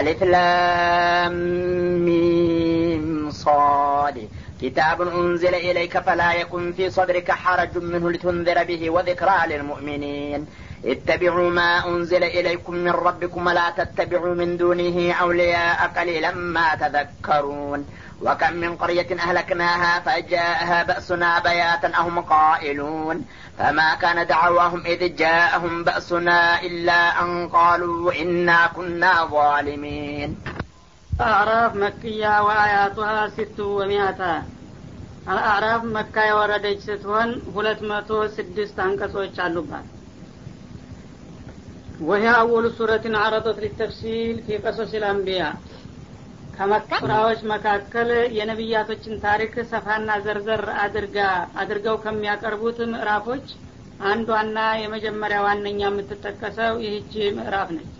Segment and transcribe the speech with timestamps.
[0.00, 1.34] ألف لام
[2.04, 4.28] ميم صاد.
[4.62, 10.46] كتاب أنزل إليك فلا يكن في صدرك حرج منه لتنذر به وذكرى للمؤمنين.
[10.84, 17.86] اتبعوا ما أنزل إليكم من ربكم ولا تتبعوا من دونه أولياء قليلا ما تذكرون.
[18.22, 23.24] وكم من قرية أهلكناها فجاءها بأسنا بياتا أهم قائلون.
[23.57, 30.31] فما كان دعواهم إذ جاءهم بأسنا إلا أن قالوا إنا كنا ظالمين
[31.27, 34.21] አዕራፍ መክያ ወአያቱሃ ሲቱ ወሚያታ
[35.31, 39.87] አልአዕራፍ መካ የወረደች ስትሆን ሁለት መቶ ስድስት አንቀጾች አሉባት
[42.01, 45.43] ወሂ አወሉ ሱረትን አረጦት ሊተፍሲል ፊ ቀሶስ ልአንቢያ
[46.56, 51.18] ከመካ ሱራዎች መካከል የነቢያቶችን ታሪክ ሰፋና ዘርዘር አድርጋ
[51.62, 53.46] አድርገው ከሚያቀርቡት ምዕራፎች
[54.06, 57.92] አንዷና የመጀመሪያ ዋነኛ የምትጠቀሰው ይህች ምዕራፍ ነች።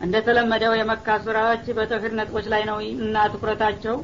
[0.00, 3.96] እንደተለመደው የመካ ሱራዎች በተውሂድ ነጥቦች ላይ ነው እና ትኩረታቸው።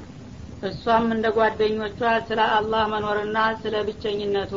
[0.63, 4.55] እሷም እንደ ጓደኞቿ ስለ አላህ መኖርና ስለ ብቸኝነቱ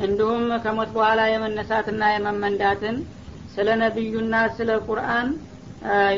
[0.00, 2.96] እንዲሁም ከሞት በኋላ የመነሳትና የመመንዳትን
[3.54, 5.28] ስለ ነቢዩና ስለ ቁርአን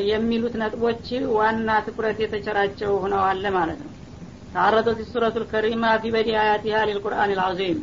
[0.09, 3.91] የሚሉት ነጥቦች ዋና ትኩረት የተቸራቸው ሆነዋል ማለት ነው።
[4.53, 7.79] ተአረዶት ሱረቱ ልከሪማ ፊ በዲ አያቲሃ ሊልቁርአን ልዓዚም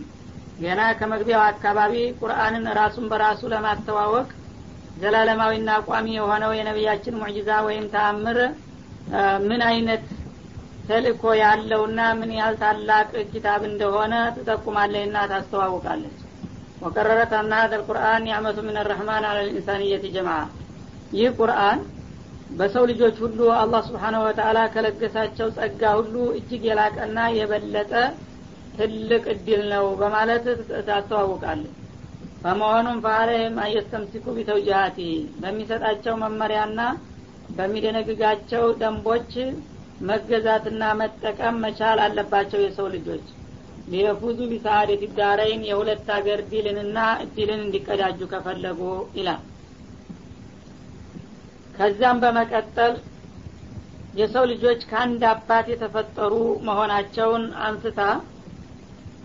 [0.58, 4.28] ገና ከመግቢያው አካባቢ ቁርአንን ራሱን በራሱ ለማስተዋወቅ
[5.02, 8.38] ዘላለማዊና ቋሚ የሆነው የነቢያችን ሙዕጂዛ ወይም ተአምር
[9.48, 10.04] ምን አይነት
[10.86, 16.18] ተልእኮ ያለውና ምን ያህል ታላቅ ኪታብ እንደሆነ ትጠቁማለችና ታስተዋውቃለች
[16.82, 20.30] ወቀረረት አና ሀደ ልቁርአን ኒዕመቱ ምን ረህማን አለ ልኢንሳንየት ጀማ
[21.12, 21.80] ይህ ቁርአን
[22.50, 27.92] በሰው ልጆች ሁሉ አላህ ስብሓነ ወተአላ ከለገሳቸው ጸጋ ሁሉ እጅግ የላቀና የበለጠ
[28.74, 30.44] ትልቅ እድል ነው በማለት
[30.88, 31.76] ታስተዋውቃለች
[32.44, 34.98] በመሆኑም ፈአለህም አየስተምሲኩ ቢተውጅሃቲ
[35.42, 36.80] በሚሰጣቸው መመሪያና
[37.48, 39.32] በሚደነግጋቸው ደንቦች
[40.00, 43.26] መገዛትና መጠቀም መቻል አለባቸው የሰው ልጆች።
[43.86, 48.80] ሊየፉዙ ቢሰአደት ዳረይን የሁለት ሀገር ዲልንና እድልን እንዲቀዳጁ ከፈለጉ
[49.18, 49.40] ይላል
[51.74, 52.94] ከዛም በመቀጠል
[54.14, 56.32] የሰው ልጆች ከአንድ አባት የተፈጠሩ
[56.66, 58.00] መሆናቸውን አንስታ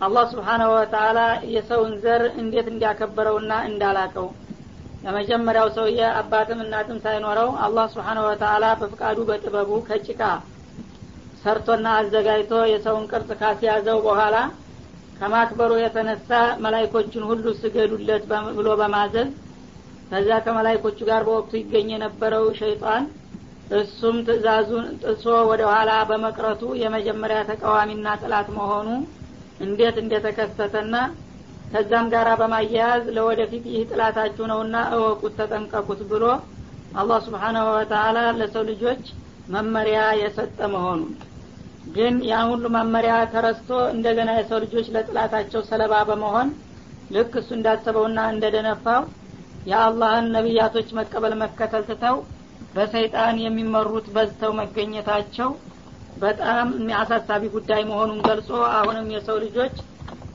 [0.00, 1.20] አላህ ስብሓናሁ ወተአላ
[1.54, 4.28] የሰውን ዘር እንዴት እንዲያከበረውና እንዳላቀው።
[5.02, 10.22] ለመጀመሪያው ሰውዬ አባትም እናትም ሳይኖረው አላህ ስብሓናሁ ወተአላ በፍቃዱ በጥበቡ ከጭቃ
[11.42, 14.36] ሰርቶና አዘጋጅቶ የሰውን ቅርጽ ካስያዘው በኋላ
[15.20, 16.30] ከማክበሩ የተነሳ
[16.64, 18.24] መላይኮቹን ሁሉ ስገዱለት
[18.58, 19.28] ብሎ በማዘዝ
[20.10, 23.04] ከዛ ከመላይኮቹ ጋር በወቅቱ ይገኝ የነበረው ሸይጣን
[23.78, 28.88] እሱም ትእዛዙን ጥሶ ወደ ኋላ በመቅረቱ የመጀመሪያ ተቃዋሚና ጥላት መሆኑ
[29.60, 30.94] እንዴት እንደተከሰተና
[31.72, 36.24] ከዛም ጋር በማያያዝ ለወደፊት ይህ ጥላታችሁ ነውና እወቁት ተጠንቀቁት ብሎ
[36.94, 39.02] አላህ ስብሓናሁ ወተአላ ለሰው ልጆች
[39.48, 41.02] መመሪያ የሰጠ መሆኑ።
[41.88, 46.48] ግን ያን ሁሉ መመሪያ ተረስቶ እንደገና የሰው ልጆች ለጥላታቸው ሰለባ በመሆን
[47.10, 49.02] ልክ እሱ እንዳሰበውና እንደደነፋው
[49.66, 52.16] የአላህን ነቢያቶች መቀበል መከተል ትተው
[52.74, 55.50] በሰይጣን የሚመሩት በዝተው መገኘታቸው
[56.16, 56.68] በጣም
[57.00, 59.74] አሳሳቢ ጉዳይ መሆኑን ገልጾ አሁንም የሰው ልጆች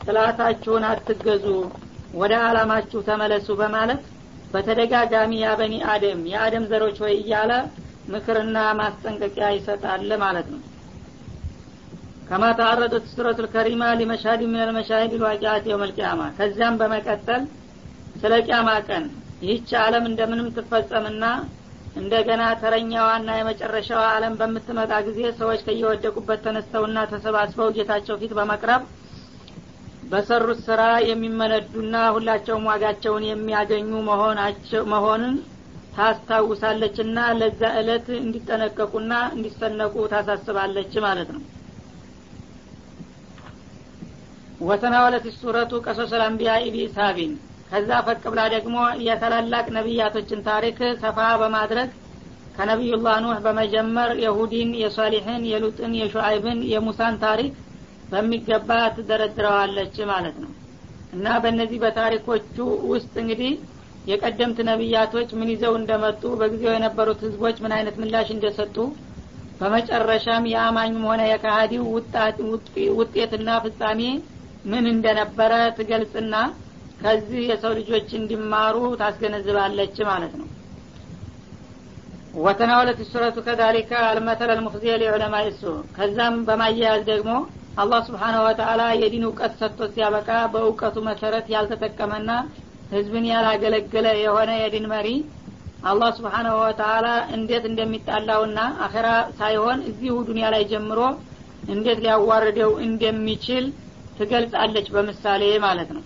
[0.05, 1.45] ጥላታችሁን አትገዙ
[2.13, 4.03] ወደ አላማችሁ ተመለሱ በማለት
[4.53, 7.51] በተደጋጋሚ ያ በኒ አደም የአደም ዘሮች ወይ እያለ
[8.07, 10.61] ምክርና ማስጠንቀቂያ ይሰጣል ማለት ነው።
[12.27, 15.83] ከማ ተአረደት ሱረቱ ልከሪማ ሊመሻድ ምን ልመሻሂድ ልዋቂያት የውም
[16.37, 17.41] ከዚያም በመቀጠል
[18.23, 19.05] ስለ ቅያማ ቀን
[19.43, 21.23] ይህች አለም እንደምንም ትፈጸምና
[22.01, 28.83] እንደገና ተረኛዋና የመጨረሻዋ አለም በምትመጣ ጊዜ ሰዎች ከየወደቁበት ተነስተውና ተሰባስበው ጌታቸው ፊት በመቅረብ
[30.11, 33.91] በሰሩት ስራ የሚመነዱና ሁላቸውም ዋጋቸውን የሚያገኙ
[34.93, 35.35] መሆንን
[35.95, 41.43] ታስታውሳለችና ለዛ እለት እንዲጠነቀቁና እንዲሰነቁ ታሳስባለች ማለት ነው።
[44.67, 47.33] ወተናወለት ሱረቱ ቀሶስ ልአንቢያ ኢቢሳቢን
[47.71, 51.89] ከዛ ፈቅ ብላ ደግሞ የታላላቅ ነቢያቶችን ታሪክ ሰፋ በማድረግ
[52.55, 57.53] ከነቢዩላህ ኑህ በመጀመር የሁዲን የሷሊሕን የሉጥን የሹአይብን የሙሳን ታሪክ
[58.11, 60.51] በሚገባ ትደረድረዋለች ማለት ነው።
[61.13, 62.55] እና በእነዚህ በታሪኮቹ
[62.91, 63.53] ውስጥ እንግዲህ
[64.07, 68.77] የቀደምት ነቢያቶች ምን ይዘው እንደመጡ በጊዜው የነበሩት ህዝቦች ምን አይነት ምላሽ እንደሰጡ
[69.59, 71.83] በመጨረሻም የአማኙም ሆነ የካሃዲው
[72.99, 74.01] ውጤትና ፍጻሜ
[74.65, 76.35] ምን እንደነበረ ትገልጽና
[77.03, 80.47] ከዚህ የሰው ልጆች እንዲማሩ ታስገነዝባለች ማለት ነው።
[82.43, 85.63] ወተናወለት ሱረቱ ከዛሊከ አልመተል አልሙክዚየ ሊዑለማ እሱ
[85.97, 87.33] ከዛም በማያያዝ ደግሞ
[87.77, 92.31] አላህ ስብሓነ ወተአላ የዲን እውቀት ሰጥቶ ሲያበቃ በእውቀቱ መሰረት ያልተጠቀመና
[92.93, 95.07] ህዝብን ያላገለገለ የሆነ የዲን መሪ
[95.83, 97.07] አላህ ስብሓናሁ ወተላ
[97.37, 99.07] እንዴት እንደሚጣላውና አኸራ
[99.39, 100.99] ሳይሆን እዚሁ ዱኒያ ላይ ጀምሮ
[101.69, 103.65] እንዴት ሊያዋርደው እንደሚችል
[104.19, 106.03] ትገልጻለች በምሳሌ ማለት ነው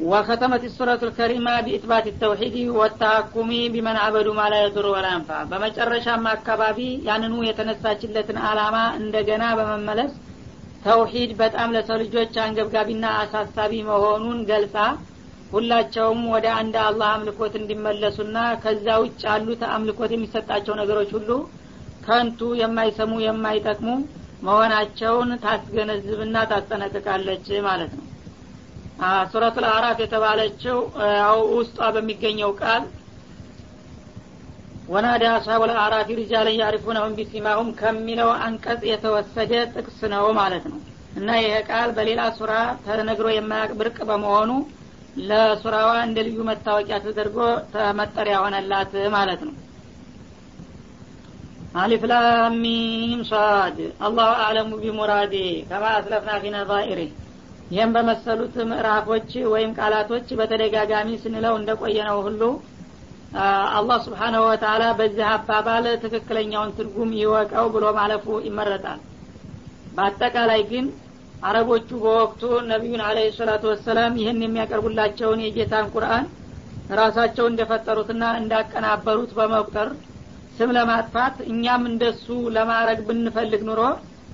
[0.00, 6.78] وختمت السورة الكريمة بإثبات التوحيد والتحكم بمن عبدوا ما لا يضر ولا ينفع በመጨረሻም አካባቢ
[7.08, 10.10] ያንኑ የተነሳችለትን አላማ እንደገና በመመለስ
[10.84, 14.76] ተውሂድ በጣም ለሰው ልጆች አንገብጋቢና አሳሳቢ መሆኑን ገልጻ
[15.54, 21.30] ሁላቸውም ወደ አንድ አላህ አምልኮት እንዲመለሱና ከዛ ውጭ ያሉት አምልኮት የሚሰጣቸው ነገሮች ሁሉ
[22.06, 23.88] ከንቱ የማይሰሙ የማይጠቅሙ
[24.48, 28.04] መሆናቸውን ታስገነዝብና ታስጠነቅቃለች ማለት ነው
[29.31, 30.77] ሱረቱ አዕራፍ የተባለችው
[31.17, 32.83] ያው ውስጧ በሚገኘው ቃል
[34.87, 40.79] ወናዳ አስሀቡ ልአዕራፊ ሪጃለን ያሪፉነሁም ቢሲማሁም ከሚለው አንቀጽ የተወሰደ ጥቅስ ነው ማለት ነው።
[41.15, 42.51] እና ይሄ ቃል በሌላ ሱራ
[42.85, 44.51] ተነግሮ የማያቅ ብርቅ በመሆኑ
[45.29, 47.37] ለሱራዋ እንደ ልዩ መታወቂያ ተደርጎ
[47.99, 49.55] መጠሪያ ሆነላት ማለት ነው።
[51.75, 55.35] አሊፍ ላሚም ሷድ አላሁ አዕለሙ ቢሙራዴ
[55.69, 57.01] ከማ አስለፍና ፊ ነዛኢሪ
[57.71, 62.41] ይህም በመሰሉት ምዕራፎች ወይም ቃላቶች በተደጋጋሚ ስንለው እንደቆየነው ሁሉ
[63.77, 68.99] አላህ ስብሓናሁ ወተላ በዚህ አባባል ትክክለኛውን ትርጉም ይወቀው ብሎ ማለፉ ይመረጣል።
[69.93, 70.85] በአጠቃላይ ግን
[71.41, 72.41] አረቦቹ በወቅቱ
[72.71, 76.25] ነቢዩን አለ ሰላቱ ወሰላም ይህን የሚያቀርቡላቸውን የጌታን ቁርአን
[76.99, 79.89] ራሳቸው እንደፈጠሩትና እንዳቀናበሩት በመቁጠር
[80.57, 82.25] ስም ለማጥፋት እኛም እንደሱ
[82.55, 83.81] ለማድረግ ብንፈልግ ኑሮ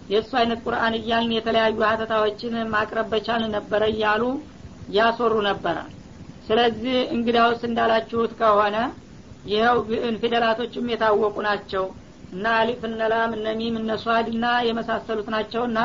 [0.10, 4.24] የእሱ አይነት ቁርአን እያልን የተለያዩ ሀተታዎችን ማቅረብ በቻልን ነበረ እያሉ
[4.90, 5.78] ያሶሩ ነበረ።
[6.48, 8.76] ስለዚህ እንግዳውስ እንዳላችሁት ከሆነ
[9.46, 9.78] ይኸው
[10.22, 11.86] ፊደላቶችም የታወቁ ናቸው።
[12.32, 15.80] እና አሊፍ እነ ላም እነ ሚም እነ ሷድ እና የመሳሰሉት ናቸውና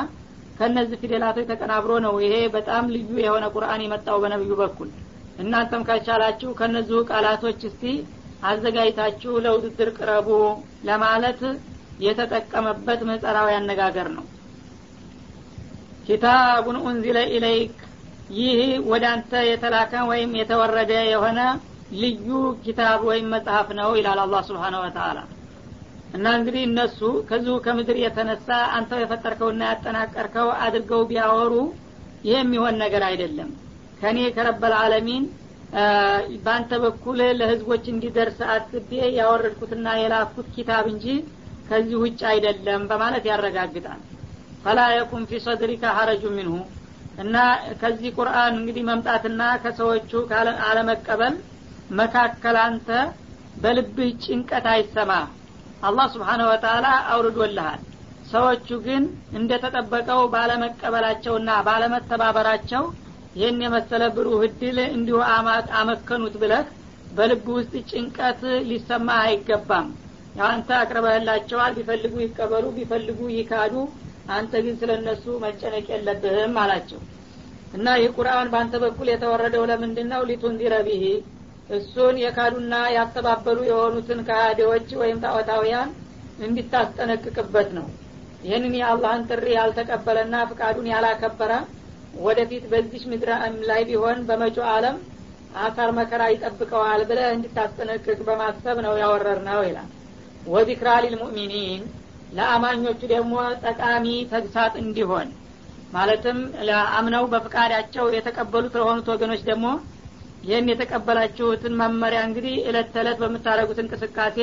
[0.56, 4.88] ከእነዚህ ፊደላቶች ተቀናብሮ ነው ይሄ በጣም ልዩ የሆነ ቁርአን የመጣው በነብዩ በኩል።
[5.38, 7.84] እናንተም ካልቻላችሁ ከእነዚሁ ቃላቶች እስቲ
[8.42, 10.28] አዘጋጅታችሁ ለውድድር ቅረቡ
[10.88, 11.40] ለማለት
[12.00, 14.24] የተጠቀመበት ምህጸራዊ አነጋገር ነው።
[16.06, 17.74] كتاب أنزل إليك
[18.36, 18.58] ይህ
[18.90, 21.40] ወደ አንተ የተላከ ወይም የተወረደ የሆነ
[21.94, 22.28] ልዩ
[22.64, 25.18] ኪታብ ወይም መጽሐፍ ነው ይላል አላህ ስብሓን ወተላ
[26.14, 26.98] እና እንግዲህ እነሱ
[27.28, 31.52] ከዚሁ ከምድር የተነሳ አንተው የፈጠርከውና ያጠናቀርከው አድርገው ቢያወሩ
[32.24, 33.50] ይህ የሚሆን ነገር አይደለም።
[34.00, 35.24] ከኔ ከረበል አለሚን
[36.44, 41.06] በአንተ በኩል ለህዝቦች እንዲደርስ አስቤ ያወረድኩትና የላኩት ኪታብ እንጂ
[41.68, 44.00] ከዚህ ውጭ አይደለም በማለት ያረጋግጣል።
[44.64, 46.54] ፈላ የኩን ፊ ሰድሪካ ሀረጁ ሚንሁ
[47.22, 47.36] እና
[47.80, 50.10] ከዚህ ቁርአን እንግዲህ መምጣትና ከሰዎቹ
[50.66, 51.34] አለመቀበል
[51.98, 52.88] መካከል አንተ
[53.56, 55.12] በልብህ ጭንቀት አይሰማ።
[55.82, 57.80] አላህ ስብሓነ ወተላ አውርዶልሃል።
[58.32, 59.02] ሰዎቹ ግን
[59.38, 62.84] እንደተጠበቀው ባለመቀበላቸውና ባለመተባበራቸው
[63.36, 65.18] ይህን የመሰለ ብሩህ እድል እንዲሁ
[65.80, 66.64] አመከኑት ብለህ
[67.10, 69.88] በልብ ውስጥ ጭንቀት ሊሰማ አይገባም
[70.44, 73.74] አንተ አቅርበህላቸዋል ቢፈልጉ ይቀበሉ ቢፈልጉ ይካዱ
[74.28, 77.00] አንተ ግን ስለ እነሱ መጨነቅ የለብህም አላቸው።
[77.72, 81.04] እና ይህ ቁርአን በአንተ በኩል የተወረደው ለምንድን ነው ሊቱንዚረ ቢሂ
[81.70, 85.90] እሱን የካዱና ያስተባበሉ የሆኑትን ከሃዲዎች ወይም ጣዖታውያን
[86.46, 87.86] እንዲታስጠነቅቅበት ነው።
[88.42, 91.52] ይህንን የአላህን ጥሪ ያልተቀበለና ፍቃዱን ያላከበረ
[92.20, 93.30] ወደፊት በዚች ምድር
[93.68, 94.96] ላይ ቢሆን በመጪው አለም
[95.58, 99.90] አሳር መከራ ይጠብቀዋል ብለህ እንድታስጠነቅቅ በማሰብ ነው ያወረር ነው ይላል
[100.46, 101.82] ወዚክራ ሊልሙእሚኒን
[102.32, 103.34] ለአማኞቹ ደግሞ
[103.64, 105.28] ጠቃሚ ተግሳጥ እንዲሆን።
[105.92, 109.66] ማለትም ለአምነው በፍቃዳቸው የተቀበሉት ለሆኑት ወገኖች ደግሞ
[110.44, 114.38] ይህን የተቀበላችሁትን መመሪያ እንግዲህ እለት ተዕለት በምታደረጉት እንቅስቃሴ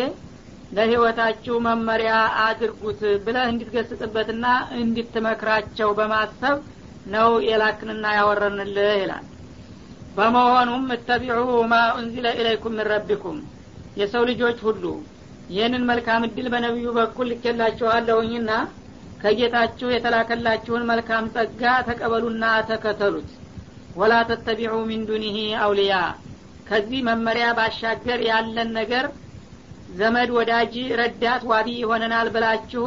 [0.72, 2.12] ለህይወታችሁ መመሪያ
[2.44, 4.46] አድርጉት ብለህ እንድትገስጥበትና
[4.80, 6.58] እንድትመክራቸው በማሰብ
[7.06, 9.26] ነው የላክንና ያወረንልህ ይላል።
[10.16, 11.40] በመሆኑም እተቢዑ
[11.72, 13.38] ማ ኡንዚለ ኢለይኩም ምን ረቢኩም
[13.98, 14.84] የሰው ልጆች ሁሉ
[15.50, 18.52] ይህንን መልካም እድል በነቢዩ በኩል ልኬላችኋለሁኝና
[19.22, 23.30] ከጌታችሁ የተላከላችሁን መልካም ጸጋ ተቀበሉና ተከተሉት።
[23.96, 25.94] ወላ ተተቢዑ ሚን ዱኒህ አውልያ።
[26.70, 29.06] ከዚህ መመሪያ ባሻገር ያለን ነገር
[30.00, 32.86] ዘመድ ወዳጅ ረዳት ዋቢ ይሆነናል ብላችሁ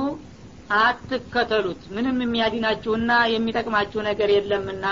[0.78, 4.85] አትከተሉት። ምንም የሚያዲናችሁና የሚጠቅማችሁ ነገር የለምና።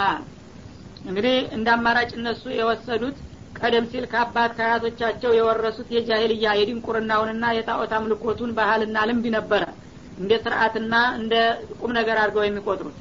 [1.05, 3.19] እንግዲህ እንደ አማራጭ እነሱ የወሰዱት
[3.59, 9.63] ቀደም ሲል ከአባት ከአያቶቻቸው የወረሱት የጃሂልያ የድንቁርናውንና የጣዖት አምልኮቱን ባህልና ልምድ ነበረ።
[10.19, 11.35] እንደ ስርአትና እንደ
[11.79, 12.97] ቁም ነገር አድርገው የሚቆጥሩት።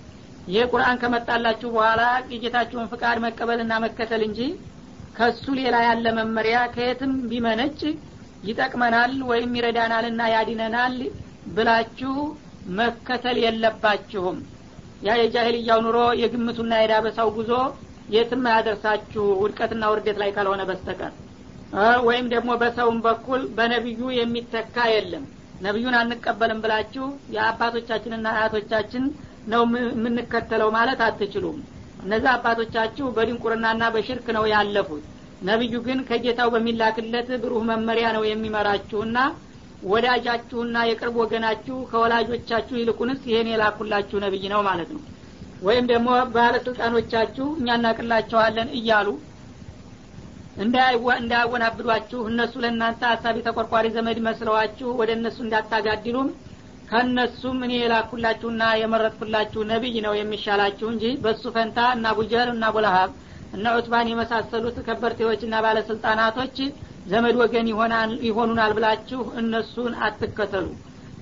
[0.48, 2.02] ይህ ቁርአን ከመጣላችሁ በኋላ
[2.34, 4.40] የጌታችሁን ፍቃድ መቀበልና መከተል እንጂ
[5.16, 7.80] ከሱ ሌላ ያለ መመሪያ ከየትም ቢመነጭ
[8.44, 10.96] ይጠቅመናል ወይም ይረዳናልና ያዲነናል
[11.56, 12.14] ብላችሁ
[12.80, 14.38] መከተል የለባችሁም።
[15.04, 17.52] ያ የጃሂልያው ኑሮ የግምቱና የዳበሳው ጉዞ
[18.10, 21.14] የትም አያደርሳችሁ ውድቀትና ውርደት ላይ ካልሆነ በስተቀር።
[22.08, 25.26] ወይም ደግሞ በሰውም በኩል በነቢዩ የሚተካ የለም።
[25.62, 29.04] ነቢዩን አንቀበልም ብላችሁ የአባቶቻችንና አያቶቻችን
[29.48, 31.58] ነው የምንከተለው ማለት አትችሉም።
[32.04, 35.06] እነዛ አባቶቻችሁ በድንቁርናና በሽርክ ነው ያለፉት።
[35.42, 39.18] ነቢዩ ግን ከጌታው በሚላክለት ብሩህ መመሪያ ነው የሚመራችሁና
[39.84, 45.02] ወዳጃችሁና የቅርብ ወገናችሁ ከወላጆቻችሁ ይልቁንስ ይሄን የላኩላችሁ ነቢይ ነው ማለት ነው
[45.60, 49.08] ወይም ደግሞ ባለስልጣኖቻችሁ እኛ እናቅላቸዋለን እያሉ
[51.18, 56.30] እንዳያወናብዷችሁ እነሱ ለእናንተ ሀሳቢ ተቆርቋሪ ዘመድ መስለዋችሁ ወደ እነሱ እንዳታጋድሉም
[56.90, 63.12] ከእነሱም እኔ የላኩላችሁና የመረጥኩላችሁ ነቢይ ነው የሚሻላችሁ እንጂ በሱ ፈንታ እና አቡጀህል እና አቡለሀብ
[63.54, 66.58] እና ዑትባን የመሳሰሉት ከበርቴዎችና ባለስልጣናቶች
[67.12, 67.68] ዘመድ ወገን
[68.28, 70.68] ይሆኑናል ብላችሁ እነሱን አትከተሉ።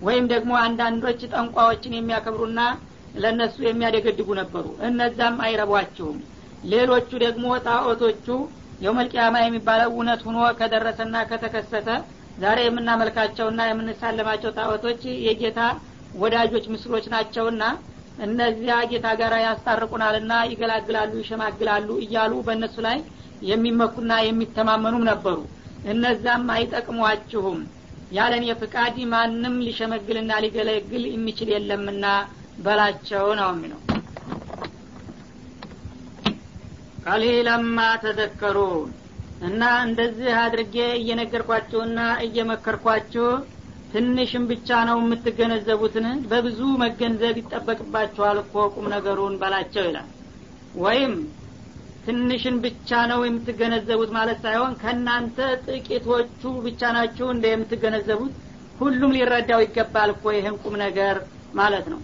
[0.02, 2.62] ወይም ደግሞ አንዳንዶች ጠንቋዎችን የሚያከብሩና
[3.18, 6.18] ለእነሱ የሚያደገድጉ ነበሩ። እነዛም አይረቧችሁም
[6.72, 8.28] ሌሎቹ ደግሞ ጣዖቶቹ
[8.82, 11.88] የውመልቅያማ የሚባለው እውነት ሁኖ ከደረሰና ከተከሰተ
[12.38, 15.60] ዛሬ የምናመልካቸውና የምንሳለማቸው ጣዖቶች የጌታ
[16.16, 17.64] ወዳጆች ምስሎች ናቸውና
[18.26, 22.98] እነዚያ ጌታ ጋር ያስታርቁናልና ይገላግላሉ ይሸማግላሉ እያሉ በእነሱ ላይ
[23.50, 25.38] የሚመኩና የሚተማመኑም ነበሩ።
[25.92, 27.60] እነዛም አይጠቅሟችሁም።
[28.12, 32.06] ያለን የፍቃድ ማንም ሊሸመግልና ሊገለግል የሚችል የለምና
[32.58, 33.82] በላቸው ነው የሚለው።
[37.06, 38.90] ቀሊለማ ተዘከሩን
[39.42, 43.28] እና እንደዚህ አድርጌ እየነገርኳችሁና እየመከርኳችሁ
[43.92, 46.06] ትንሽም ብቻ ነው የምትገነዘቡትን?
[46.32, 50.10] በብዙ መገንዘብ ይጠበቅባችኋል እኮ ቁም ነገሩን በላቸው ይላል።
[50.78, 51.14] ወይም
[52.06, 55.38] ትንሽን ብቻ ነው የምትገነዘቡት ማለት ሳይሆን ከእናንተ
[55.68, 58.36] ጥቂቶቹ ብቻ ናችሁ እንደ የምትገነዘቡት
[58.80, 61.16] ሁሉም ሊረዳው ይገባል እኮ ይህን ቁም ነገር
[61.54, 62.00] ማለት ነው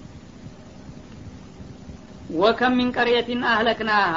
[2.29, 4.15] ወከም ሚን ቀርየቲን አህለክናሃ።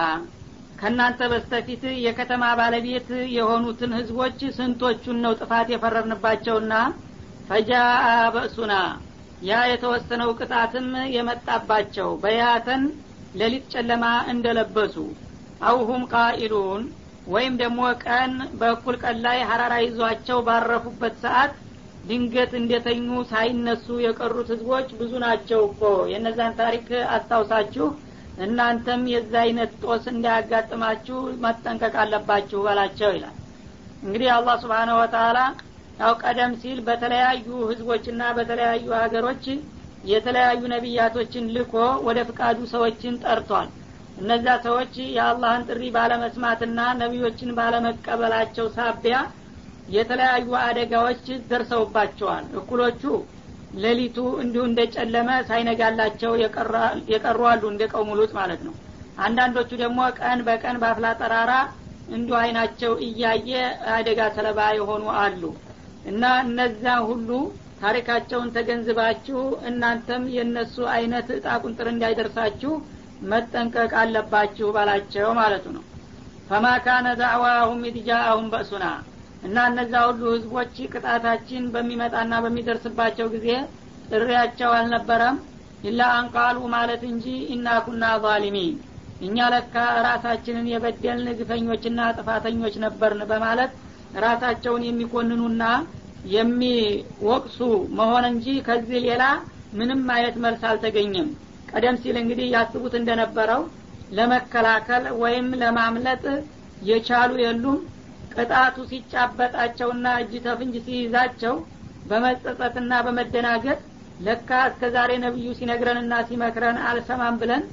[0.78, 6.72] ከእናንተ በስተፊት የከተማ ባለቤት የሆኑትን ህዝቦች ስንቶቹን ነው ጥፋት የፈረርንባቸውና?
[7.50, 8.74] ፈጃአ በእሱና።
[9.42, 10.86] ያ የተወሰነው ቅጣትም
[11.16, 12.84] የመጣባቸው በያተን
[13.34, 14.94] ሌሊት ጨለማ እንደለበሱ።
[15.60, 16.84] አውሁም ቃኢሉን።
[17.26, 21.54] ወይም ደግሞ ቀን በእኩል ቀን ላይ ሀራራ ይዟቸው ባረፉበት ሰዓት
[22.06, 27.86] ድንገት እንደተኙ ሳይነሱ የቀሩት ህዝቦች ብዙ ናቸው እኮ። የእነዛን ታሪክ አስታውሳችሁ
[28.38, 33.36] እናንተም የዛ አይነት ጦስ እንዳያጋጥማችሁ መጠንቀቅ አለባችሁ በላቸው ይላል።
[34.02, 35.38] እንግዲህ አላህ ስብሓነ ወተላ
[36.00, 39.44] ያው ቀደም ሲል በተለያዩ ህዝቦችና በተለያዩ ሀገሮች
[40.04, 41.74] የተለያዩ ነቢያቶችን ልኮ
[42.06, 43.68] ወደ ፍቃዱ ሰዎችን ጠርቷል።
[44.18, 49.16] እነዛ ሰዎች የአላህን ጥሪ ባለመስማትና ነቢዮችን ባለመቀበላቸው ሳቢያ
[49.94, 53.02] የተለያዩ አደጋዎች ደርሰውባቸዋል። እኩሎቹ
[53.76, 56.32] ሌሊቱ እንዲሁ እንደጨለመ ሳይነጋላቸው
[57.12, 58.74] የቀሩ አሉ እንደ ቀውሙ ሉጥ ማለት ነው።
[59.18, 61.52] አንዳንዶቹ ደግሞ ቀን በቀን በአፍላ ጠራራ
[62.08, 63.50] እንዲሁ አይናቸው እያየ
[63.94, 65.42] አደጋ ሰለባ የሆኑ አሉ።
[66.10, 67.30] እና እነዛ ሁሉ
[67.80, 69.40] ታሪካቸውን ተገንዝባችሁ
[69.70, 72.72] እናንተም የእነሱ አይነት እጣ ቁንጥር እንዳይደርሳችሁ
[73.30, 75.84] መጠንቀቅ አለባችሁ ባላቸው ማለቱ ነው።
[76.48, 78.86] ፈማ ካነ ዳዕዋሁም ኢትጃአሁም በእሱና
[79.46, 83.48] እና እነዛ ሁሉ ህዝቦች ቅጣታችን በሚመጣና በሚደርስባቸው ጊዜ
[84.10, 85.36] ጥሪያቸው አልነበረም።
[85.84, 87.24] ኢላ አንቃሉ ማለት እንጂ
[87.54, 88.74] ኢና ኩና ዛሊሚን
[89.20, 89.74] እኛ ለካ
[90.06, 93.72] ራሳችንን የበደልን ግፈኞችና ጥፋተኞች ነበርን በማለት
[94.24, 95.62] ራሳቸውን የሚኮንኑና
[96.36, 97.58] የሚወቅሱ
[97.98, 99.24] መሆን እንጂ ከዚህ ሌላ
[99.78, 101.28] ምንም አይነት መልስ አልተገኘም።
[101.70, 103.62] ቀደም ሲል እንግዲህ ያስቡት እንደነበረው
[104.10, 106.24] ለመከላከል ወይም ለማምለጥ
[106.82, 107.78] የቻሉ የሉም
[108.36, 111.54] ቅጣቱ ሲጫበጣቸውና እጅ ተፍንጅ ሲይዛቸው
[112.10, 113.78] በመጸጸትና በመደናገጥ
[114.20, 117.64] ለካ እስከ ዛሬ ነቢዩ ሲነግረንና ሲመክረን አልሰማም ብለን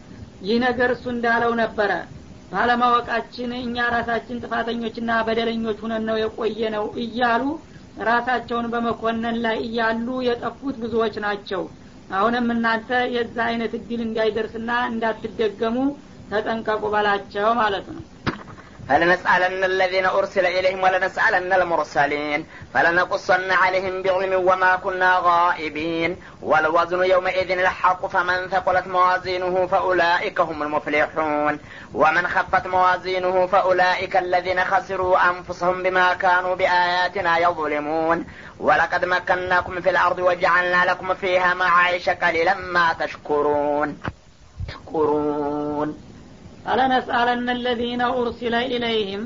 [0.48, 1.92] ይህ ነገር እሱ እንዳለው ነበረ።
[2.52, 7.44] ባለማወቃችን እኛ ራሳችን ጥፋተኞችና በደለኞች ሁነን ነው የቆየ ነው እያሉ
[8.08, 11.64] ራሳቸውን በመኮነን ላይ እያሉ የጠፉት ብዙዎች ናቸው።
[12.14, 15.78] አሁንም እናንተ የዛ አይነት እድል እንዳይደርስና እንዳትደገሙ
[16.32, 18.04] ተጠንቀቁ በላቸው ማለት ነው
[18.90, 26.18] فلنسألن الذين أرسل إليهم ولنسألن المرسلين؟ فلنقصن عليهم بعلم وما كنا غائبين.
[26.42, 31.60] والوزن يومئذ الحق فمن ثقلت موازينه فأولئك هم المفلحون.
[31.94, 38.26] ومن خفت موازينه فأولئك الذين خسروا أنفسهم بما كانوا بآياتنا يظلمون.
[38.60, 44.00] ولقد مكناكم في الأرض وجعلنا لكم فيها معايش قليلا ما تشكرون.
[44.68, 46.13] تشكرون.
[46.66, 49.24] አለነስአለነ ለዚነ ኡርሲለ ኢለይህም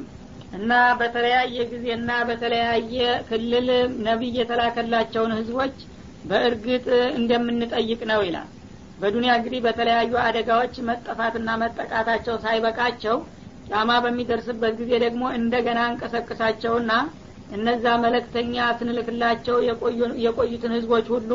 [0.51, 2.97] እና በተለያየ ጊዜና በተለያየ
[3.29, 3.67] ክልል
[4.07, 5.75] ነቢይ የተላከላቸውን ህዝቦች
[6.23, 6.85] በእርግጥ
[7.19, 8.47] እንደምንጠይቅ ነው ይላል።
[8.97, 13.17] በዱንያ እንግዲህ በተለያዩ አደጋዎች መጠፋትና መጠቃታቸው ሳይበቃቸው
[13.67, 16.91] ጫማ በሚደርስበት ጊዜ ደግሞ እንደገና እንቀሰቅሳቸውና
[17.49, 19.57] እነዛ መለክተኛ ስንልክላቸው
[20.25, 21.31] የቆዩትን ህዝቦች ሁሉ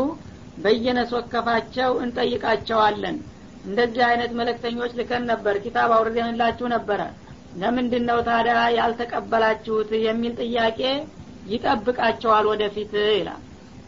[0.57, 3.17] በየነሶከፋቸው እንጠይቃቸዋለን
[3.65, 7.01] እንደዚህ አይነት መለክተኞች ልከን ነበር ኪታብ አውርደንላችሁ ነበረ።
[7.61, 10.81] ለምንድን ነው ታዲያ ያልተቀበላችሁት የሚል ጥያቄ
[11.53, 13.41] ይጠብቃቸዋል ወደፊት ይላል።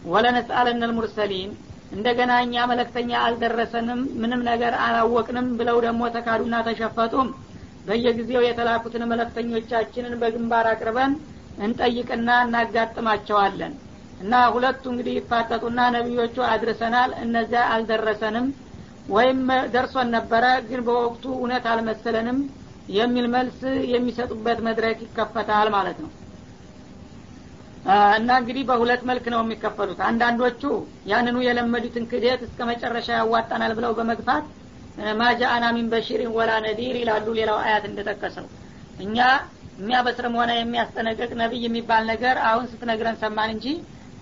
[0.06, 1.50] ወለነስአለነ ልሙርሰሊን
[1.92, 7.28] እንደገና እኛ መለክተኛ አልደረሰንም ምንም ነገር አላወቅንም ብለው ደግሞ ተካዱና ተሸፈጡም
[7.86, 11.12] በየጊዜው የተላኩትን መለክተኞቻችንን በግንባር አቅርበን
[11.58, 13.72] እንጠይቅና እናጋጥማቸዋለን።
[14.20, 18.46] እና ሁለቱ እንግዲህ ይፋጠጡና ነቢዮቹ አድርሰናል እነዚያ አልደረሰንም
[19.08, 19.40] ወይም
[19.74, 22.38] ደርሶን ነበረ ግን በወቅቱ እውነት አልመሰለንም
[22.96, 23.58] የሚል መልስ
[23.92, 26.10] የሚሰጡበት መድረክ ይከፈታል ማለት ነው።
[28.18, 30.62] እና እንግዲህ በሁለት መልክ ነው የሚከፈሉት። አንዳንዶቹ
[31.10, 34.44] ያንኑ የለመዱትን ክደት እስከ መጨረሻ ያዋጣናል ብለው በመግፋት
[35.20, 38.46] ማጃአና ሚን በሺሪን ወላ ነዲር ይላሉ ሌላው አያት እንደጠቀሰው።
[39.00, 39.18] እኛ
[39.78, 43.66] የሚያበስርም ሆነ የሚያስጠነቅቅ ነቢይ የሚባል ነገር አሁን ስትነግረን ሰማን እንጂ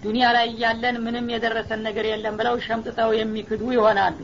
[0.04, 4.16] ዱኒያ ላይ እያለን ምንም የደረሰን ነገር የለም ብለው ሸምጥተው የሚክዱ ይሆናሉ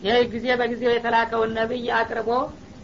[0.00, 2.30] ይህ ጊዜ በጊዜው የተላከውን ነቢይ አቅርቦ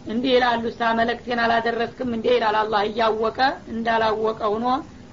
[0.05, 3.39] እንዲህ ይላሉ ሳ መለክቴን አላደረስክም እንዲህ ይላል አላህ። እያወቀ
[3.73, 4.65] እንዳላወቀ ሁኖ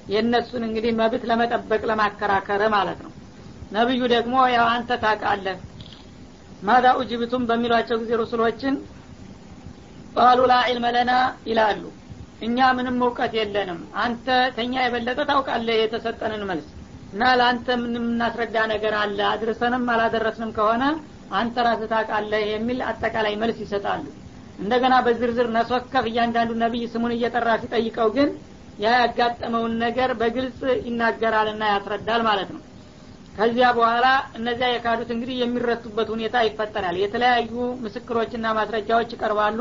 [0.08, 3.12] የእነሱን እንግዲህ መብት ለመጠበቅ ለማከራከር ማለት ነው።
[3.70, 5.58] ነቢዩ ደግሞ ያው አንተ ታቃለህ
[6.62, 7.42] ማዛ ኡጅብቱም?
[7.48, 8.74] በሚሏቸው ጊዜ ሩሱሎችን
[10.16, 10.56] ቃሉ ላ
[10.88, 11.12] ለና
[11.48, 11.82] ይላሉ።
[12.46, 16.68] እኛ ምንም እውቀት የለንም። አንተ ተኛ የበለጠ ታውቃለህ የተሰጠንን መልስ።
[17.12, 19.18] እና ለአንተ ምንም እናስረዳ ነገር አለ?
[19.32, 20.82] አድርሰንም አላደረስንም ከሆነ
[21.30, 24.04] አንተ ራስህ ታውቃለህ የሚል አጠቃላይ መልስ ይሰጣሉ።
[24.58, 28.28] እንደገና በዝርዝር ነሶከፍ እያንዳንዱ ነቢይ ስሙን እየጠራ ሲጠይቀው ግን
[28.78, 32.62] ያ ያጋጠመውን ነገር በግልጽ ይናገራልና ያስረዳል ማለት ነው።
[33.38, 34.06] ከዚያ በኋላ
[34.38, 37.52] እነዚያ የካዱት እንግዲህ የሚረቱበት ሁኔታ ይፈጠራል። የተለያዩ
[37.84, 39.58] ምስክሮችና ማስረጃዎች ይቀርባሉ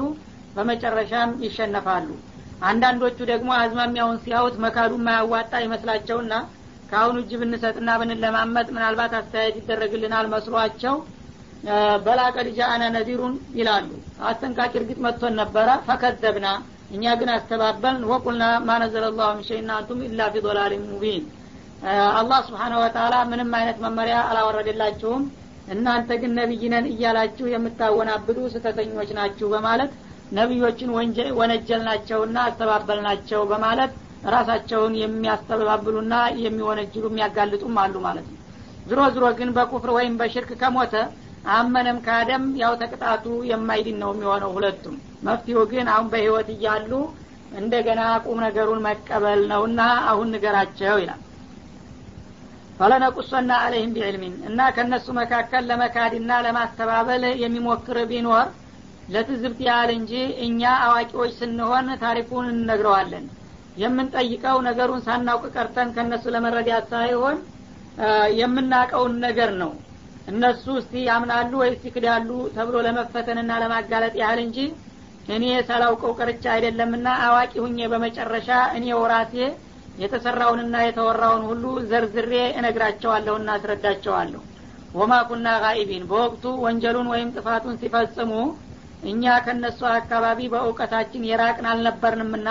[0.55, 2.09] በመጨረሻም ይሸነፋሉ።
[2.63, 6.33] አንዳንዶቹ ደግሞ አዝማሚያውን ሲያዩት መካዱ ማያዋጣ ይመስላቸውና
[6.89, 10.95] ከአሁኑ እጅ ብንሰጥና ብንለማመጥ ምናልባት አስተያየት ይደረግልናል መስሏቸው
[12.05, 13.89] በላቀድ ጃአነ ነዚሩን ይላሉ።
[14.29, 16.47] አስጠንቃቂ እርግጥ መጥቶን ነበረ። ፈከዘብና
[16.91, 21.23] እኛ ግን አስተባበልን። ወቁልና ማነዘለ ላሁ ምሸይና አንቱም ኢላ ፊ ዶላሊን ሙቢን።
[22.19, 25.23] አላህ ስብሓነ ወተላ ምንም አይነት መመሪያ አላወረደላችሁም።
[25.73, 29.91] እናንተ ግን ነቢይነን እያላችሁ የምታወናብዱ ስተተኞች ናችሁ በማለት
[30.37, 30.89] ነቢዮችን
[31.39, 33.91] ወነጀልናቸውና አስተባበልናቸው በማለት
[34.33, 38.39] ራሳቸውን የሚያስተባብሉና የሚወነጅሉ የሚያጋልጡም አሉ ማለት ነው።
[38.89, 40.93] ዝሮ ዝሮ ግን በኩፍር ወይም በሽርክ ከሞተ
[41.51, 44.95] አመነም ካደም ያው ተቅጣቱ የማይድን ነው የሚሆነው ሁለቱም።
[45.27, 46.91] መፍትሄው ግን አሁን በህይወት እያሉ
[47.51, 51.21] እንደገና ቁም ነገሩን መቀበል ነውና አሁን ንገራቸው ይላል።
[52.79, 58.47] ፈለነቁሶና አለህም ቢዕልሚን እና ከእነሱ መካከል ለመካድና ለማስተባበል የሚሞክር ቢኖር
[59.07, 60.11] ለትዝብት ያህል እንጂ
[60.45, 63.25] እኛ አዋቂዎች ስንሆን ታሪኩን እንነግረዋለን።
[63.77, 67.37] የምንጠይቀው ነገሩን ሳናውቅ ቀርተን ከእነሱ ለመረዳት ሳይሆን
[68.39, 69.71] የምናውቀውን ነገር ነው
[70.27, 74.57] እነሱ እስቲ ያምናሉ ወይስ ይክዳሉ ተብሎ ለመፈተንና ለማጋለጥ ያህል እንጂ
[75.27, 79.35] እኔ ሳላውቀው ቀርቻ አይደለምና አዋቂ ሁኜ በመጨረሻ እኔ ወራሴ
[79.97, 84.41] የተሰራውንና የተወራውን ሁሉ ዘርዝሬ እነግራቸዋለሁና አስረዳቸዋለሁ።
[84.93, 88.31] ወማ ኩና ጋኢቢን በወቅቱ ወንጀሉን ወይም ጥፋቱን ሲፈጽሙ
[89.03, 92.49] እኛ ከነሱ አካባቢ በእውቀታችን የራቅን አልነበርንምና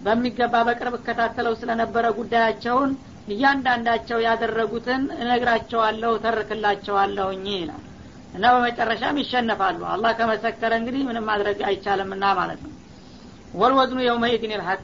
[0.00, 2.90] በሚገባ በቅርብ እከታተለው ስለነበረ ጉዳያቸውን
[3.28, 7.82] እያንዳንዳቸው ያደረጉትን እነግራቸዋለሁ ተርክላቸዋለሁኝ ይላል።
[8.34, 12.72] እና በመጨረሻም ይሸነፋሉ። አላህ ከመሰከረ እንግዲህ ምንም ማድረግ አይቻልምና ማለት ነው።
[13.54, 14.82] ወልወዝኑ የውመኢድን ልሐቅ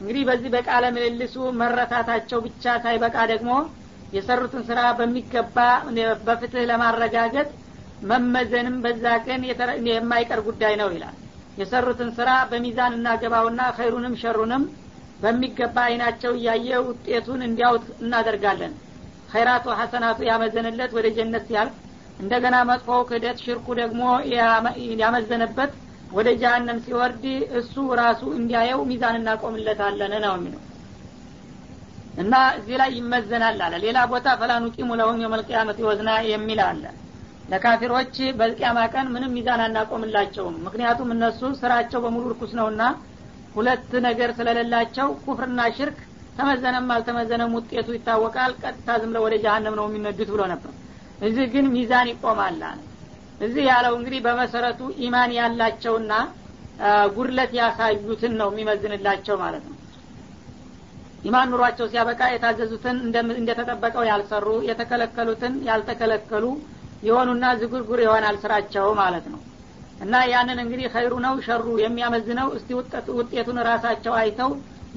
[0.00, 3.52] እንግዲህ በዚህ በቃለ ምልልሱ መረታታቸው ብቻ ሳይበቃ ደግሞ
[4.12, 5.56] የሰሩትን ስራ በሚገባ
[6.26, 7.48] በፍትህ ለማረጋገጥ
[8.02, 9.42] መመዘንም በዛ ቀን
[9.88, 11.16] የማይቀር ጉዳይ ነው ይላል።
[11.58, 14.62] የሰሩትን ስራ በሚዛን እናገባውና ኸይሩንም ሸሩንም
[15.22, 18.72] በሚገባ አይናቸው እያየ ውጤቱን እንዲያውት እናደርጋለን።
[19.30, 21.74] ኸይራቱ ሐሰናቱ ያመዘንለት ወደ ጀነት ሲያልፍ
[22.20, 24.00] እንደገና መጥፎው ክህደት ሽርኩ ደግሞ
[25.02, 25.70] ያመዘነበት
[26.10, 27.24] ወደ ጃሃንም ሲወርድ
[27.58, 30.62] እሱ ራሱ እንዲያየው ሚዛን እናቆምለታለን ነው የሚለው።
[32.20, 36.82] እና እዚህ ላይ ይመዘናል አለ። ሌላ ቦታ ፈላኑ ቂሙ ለሁም የመልቅያመት ወዝና የሚል አለ።
[37.48, 42.82] ለካፊሮች በልቅያማ ቀን ምንም ሚዛን አናቆምላቸውም። ምክንያቱም እነሱ ስራቸው በሙሉ ርኩስ ነውና
[43.54, 45.98] ሁለት ነገር ስለሌላቸው ኩፍርና ሽርክ
[46.36, 50.72] ተመዘነም አልተመዘነም ውጤቱ ይታወቃል። ቀጥታ ዝም ወደ ጃሃንም ነው የሚነዱት ብሎ ነበር።
[51.20, 52.60] እዚህ ግን ሚዛን ይቆማል
[53.40, 56.12] እዚህ ያለው እንግዲህ በመሰረቱ ኢማን ያላቸውና
[57.14, 59.76] ጉድለት ያሳዩትን ነው የሚመዝንላቸው ማለት ነው።
[61.24, 62.98] ኢማን ኑሯቸው ሲያበቃ የታዘዙትን
[63.34, 66.44] እንደተጠበቀው ያልሰሩ የተከለከሉትን ያልተከለከሉ
[67.08, 69.40] የሆኑና ዝጉርጉር ይሆናል ስራቸው ማለት ነው
[70.00, 72.70] እና ያንን እንግዲህ ኸይሩ ነው ሸሩ የሚያመዝነው። እስቲ
[73.18, 74.50] ውጤቱን ራሳቸው አይተው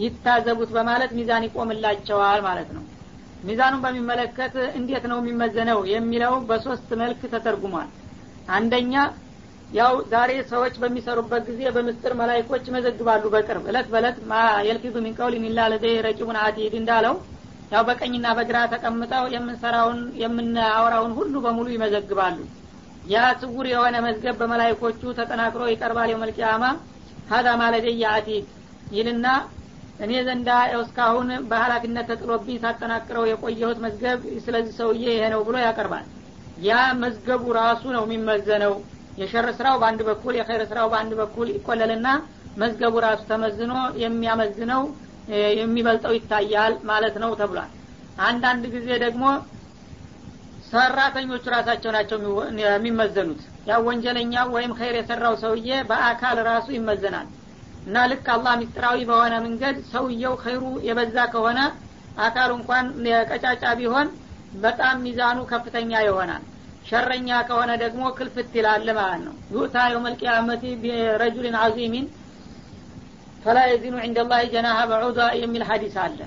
[0.03, 2.83] ይታዘቡት በማለት ሚዛን ይቆምላቸዋል ማለት ነው።
[3.43, 7.89] ሚዛኑን በሚመለከት እንዴት ነው የሚመዘነው የሚለው በሶስት መልክ ተተርጉሟል።
[8.49, 8.93] አንደኛ
[9.71, 14.35] ያው ዛሬ ሰዎች በሚሰሩበት ጊዜ በምስጥር መላይኮች ይመዘግባሉ በቅርብ። እለት በእለት ማ
[14.67, 15.59] የልፊዙ ሚን ቀውሊን ኢላ
[16.07, 17.15] ረቂቡን አቲድ እንዳለው
[17.71, 22.37] ያው በቀኝና በግራ ተቀምጠው የምንሰራውን የምናወራውን ሁሉ በሙሉ ይመዘግባሉ
[23.05, 26.63] ያ ስውር የሆነ መዝገብ በመላይኮቹ ተጠናክሮ ይቀርባል የመልቅያማ
[27.31, 28.45] ሀዛ ማለደየ አቲድ
[28.91, 29.27] ይልና
[29.99, 36.05] እኔ ዘንዳ እስካሁን በሀላፊነት ተጥሎብኝ ሳጠናቅረው የቆየሁት መዝገብ ስለዚህ ሰውዬ ይሄ ነው ብሎ ያቀርባል።
[36.65, 36.71] ያ
[37.03, 38.73] መዝገቡ ራሱ ነው የሚመዘነው።
[39.17, 42.07] የሸር ስራው በአንድ በኩል የኸይር ስራው በአንድ በኩል ይቆለልና
[42.57, 44.81] መዝገቡ ራሱ ተመዝኖ የሚያመዝነው
[45.59, 47.71] የሚበልጠው ይታያል ማለት ነው ተብሏል።
[48.21, 49.23] አንዳንድ ጊዜ ደግሞ
[50.73, 52.17] ሰራተኞቹ ራሳቸው ናቸው
[52.63, 57.27] የሚመዘኑት። ያው ወንጀለኛ ወይም ኸይር የሰራው ሰውዬ በአካል ራሱ ይመዘናል።
[57.85, 61.59] እና ልክ አላህ ሚስጥራዊ በሆነ መንገድ ሰውየው ኸይሩ የበዛ ከሆነ
[62.19, 62.85] አካሉ እንኳን
[63.31, 64.07] ቀጫጫ ቢሆን
[64.63, 66.43] በጣም ሚዛኑ ከፍተኛ ይሆናል።
[66.87, 72.07] ሸረኛ ከሆነ ደግሞ ክልፍት ይላል ማለት ነው። ዩእታ የውመልቅያመቲ ቢረጁልን አዚሚን
[73.43, 74.19] ፈላ የዚኑ ዕንደ
[74.65, 76.19] ላህ በዑዳ የሚል ሀዲስ አለ።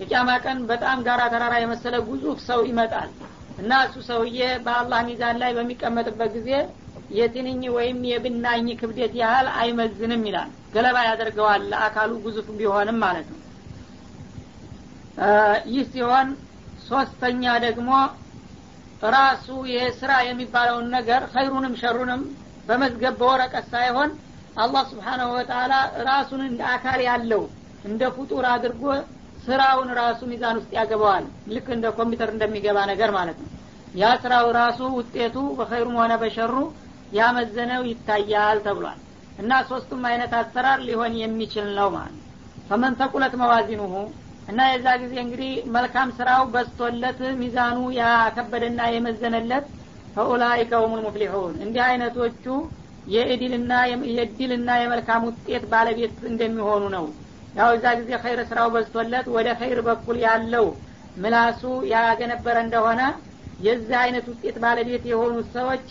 [0.00, 3.10] የቅያማ ቀን በጣም ጋራ ተራራ የመሰለ ጉዙፍ ሰው ይመጣል
[3.58, 6.50] እና እሱ ሰውዬ በአላህ ሚዛን ላይ በሚቀመጥበት ጊዜ
[7.10, 13.38] የትንኝ ወይም የብናኝ ክብደት ያህል አይመዝንም ይላል። ገለባ ያደርገዋል ለአካሉ ጉዙፍ ቢሆንም ማለት ነው።
[15.72, 16.28] ይህ ሲሆን
[16.86, 17.90] ሶስተኛ ደግሞ
[19.12, 22.22] ራሱ የስራ የሚባለውን ነገር ኸይሩንም ሸሩንም
[22.68, 24.10] በመዝገብ በወረቀት ሳይሆን
[24.56, 25.74] አላህ ስብሓናሁ ወተላ
[26.08, 27.42] ራሱን እንደ አካል ያለው
[27.84, 28.84] እንደ ፍጡር አድርጎ
[29.42, 31.24] ስራውን ራሱ ሚዛን ውስጥ ያገባዋል።
[31.54, 33.50] ልክ እንደ ኮምፒውተር እንደሚገባ ነገር ማለት ነው።
[33.94, 36.54] ያ ስራው ራሱ ውጤቱ በኸይሩም ሆነ በሸሩ
[37.12, 39.00] ያመዘነው ይታያል ተብሏል።
[39.38, 42.26] እና ሶስቱም አይነት አሰራር ሊሆን የሚችል ነው ማለት ነው።
[42.70, 43.94] ፈመን ተቁለት መዋዚኑሁ
[44.48, 49.66] እና የዛ ጊዜ እንግዲህ መልካም ስራው በስቶለት ሚዛኑ ያከበደና የመዘነለት
[50.16, 52.46] ፈኡላይከ ሁም ልሙፍሊሑን እንዲህ አይነቶቹ
[53.06, 57.06] የእድልና የመልካም ውጤት ባለቤት እንደሚሆኑ ነው
[57.54, 60.66] ያው እዛ ጊዜ ኸይር ስራው በዝቶለት ወደ ኸይር በኩል ያለው
[61.16, 61.62] ምላሱ
[61.92, 63.00] ያገነበረ እንደሆነ
[63.58, 65.88] የዚህ አይነት ውጤት ባለቤት የሆኑት ሰዎች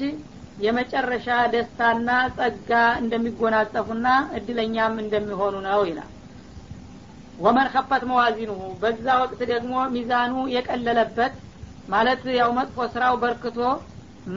[0.58, 2.72] የመጨረሻ ደስታና ጸጋ
[3.02, 6.10] እንደሚጎናጸፉና እድለኛም እንደሚሆኑ ነው ይላል።
[7.40, 11.36] ወመን ከፈት መዋዚኑሁ በዛ ወቅት ደግሞ ሚዛኑ የቀለለበት
[11.88, 13.60] ማለት ያው መጥፎ ስራው በርክቶ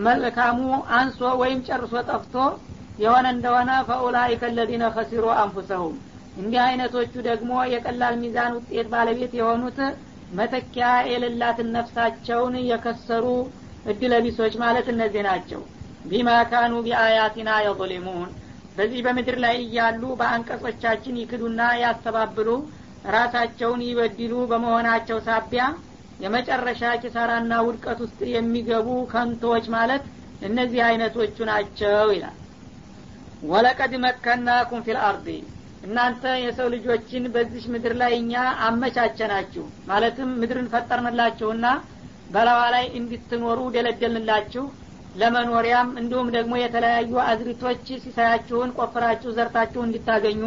[0.04, 0.60] መልካሙ
[0.98, 2.36] አንሶ ወይም ጨርሶ ጠፍቶ
[2.98, 5.94] የሆነ እንደሆነ ፈኡላይከ ለዚነ ከሲሩ አንፉሰሁም
[6.36, 9.78] እንዲህ አይነቶቹ ደግሞ የቀላል ሚዛን ውጤት ባለቤት የሆኑት
[10.30, 13.26] መተኪያ የሌላትን ነፍሳቸውን የከሰሩ
[13.84, 15.60] እድለቢሶች ማለት እነዚህ ናቸው።
[16.04, 16.28] ቢማ
[16.86, 18.30] ቢአያቲና የظሊሙን
[18.76, 22.48] በዚህ በምድር ላይ እያሉ በአንቀጾቻችን ይክዱና ያስተባብሉ
[23.14, 25.64] ራሳቸውን ይበድሉ በመሆናቸው ሳቢያ
[26.20, 30.04] የመጨረሻ ኪሳራና ውድቀት ውስጥ የሚገቡ ከንቶች ማለት
[30.42, 32.36] እነዚህ አይነቶቹ ናቸው ይላል።
[33.42, 34.98] ወለቀድ መከናኩም ፊል
[35.84, 38.34] እናንተ የሰው ልጆችን በዚች ምድር ላይ እኛ
[38.66, 41.66] አመቻቸናችሁ። ማለትም ምድርን ፈጠርንላችሁና
[42.30, 44.64] በላዋ ላይ እንድትኖሩ ደለደልንላችሁ።
[45.14, 50.42] ለመኖሪያም እንዲሁም ደግሞ የተለያዩ አዝሪቶች ሲሳያችሁን ቆፍራችሁ ዘርታችሁ እንዲታገኙ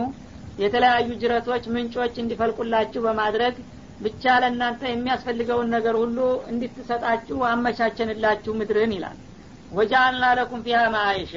[0.59, 3.55] የተለያዩ ጅረቶች ምንጮች እንዲፈልቁላችሁ በማድረግ
[3.99, 6.17] ብቻ ለእናንተ የሚያስፈልገውን ነገር ሁሉ
[6.51, 9.17] እንድትሰጣችሁ አመቻቸንላችሁ ምድርን ይላል።
[9.71, 11.33] ወጃአልና ለኩም ፊሃ ማአይሸ።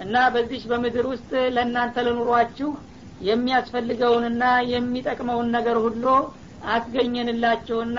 [0.00, 2.70] እና በዚች በምድር ውስጥ ለእናንተ ለኑሯችሁ
[3.26, 6.04] የሚያስፈልገውንና የሚጠቅመውን ነገር ሁሉ
[6.76, 7.98] አስገኘንላችሁና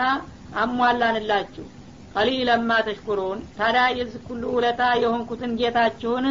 [0.62, 1.66] አሟላንላችሁ።
[2.14, 6.26] ቀሊለማ ተሽኩሩን። ታዲያ የዚህ ሁሉ ውለታ የሆንኩትን ጌታችሁን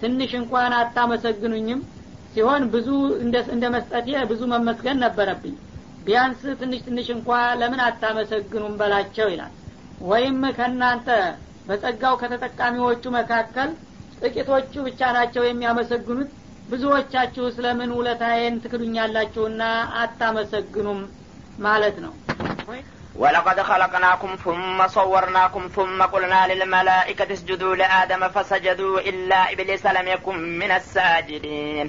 [0.00, 1.80] ትንሽ እንኳን አታመሰግኑኝም።
[2.32, 2.88] ሲሆን ብዙ
[3.52, 5.54] እንደ መስጠቴ ብዙ መመስገን ነበረብኝ።
[6.04, 7.28] ቢያንስ ትንሽ ትንሽ እንኳ
[7.60, 9.52] ለምን አታመሰግኑም በላቸው ይላል።
[10.04, 11.08] ወይም ከእናንተ
[11.68, 13.70] በጸጋው ከተጠቃሚዎቹ መካከል
[14.20, 16.30] ጥቂቶቹ ብቻ ናቸው የሚያመሰግኑት
[16.71, 19.61] ብዙዎቻችሁ ስለምን ውለታዬን ትክዱኛላችሁና
[20.03, 21.01] አታመሰግኑም
[21.67, 22.13] ማለት ነው
[23.15, 30.71] ولقد خلقناكم ثم صورناكم ثم قلنا للملائكة اسجدوا لآدم فسجدوا إلا إبليس لم يكن من
[30.71, 31.87] الساجدين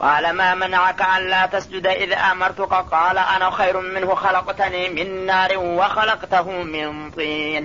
[0.00, 6.46] قال ما منعك ألا تسجد إذ أمرتك قال أنا خير منه خلقتني من نار وخلقته
[6.74, 7.64] من طين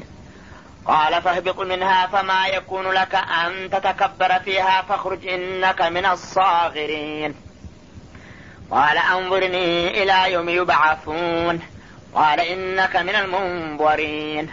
[0.86, 7.34] قال فاهبط منها فما يكون لك أن تتكبر فيها فاخرج إنك من الصاغرين.
[8.70, 11.60] قال أنظرني إلى يوم يبعثون.
[12.14, 14.52] قال إنك من المنظرين.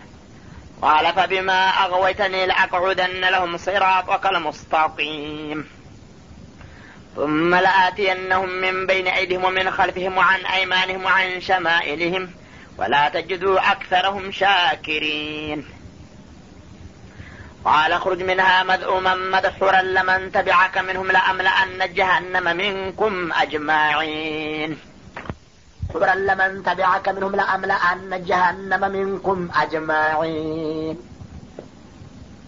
[0.81, 5.69] قال فبما أغويتني لأقعدن لهم صراطك المستقيم.
[7.15, 12.31] ثم لآتينهم من بين أيديهم ومن خلفهم وعن أيمانهم وعن شمائلهم.
[12.77, 15.78] ولا تجدوا أكثرهم شاكرين.
[17.68, 24.70] قال اخرج منها مذءوما مدحورا لمن تبعك منهم لأملأن جهنم منكم أجمعين
[25.82, 30.96] مدحورا لمن تبعك منهم لأملأن جهنم منكم أجمعين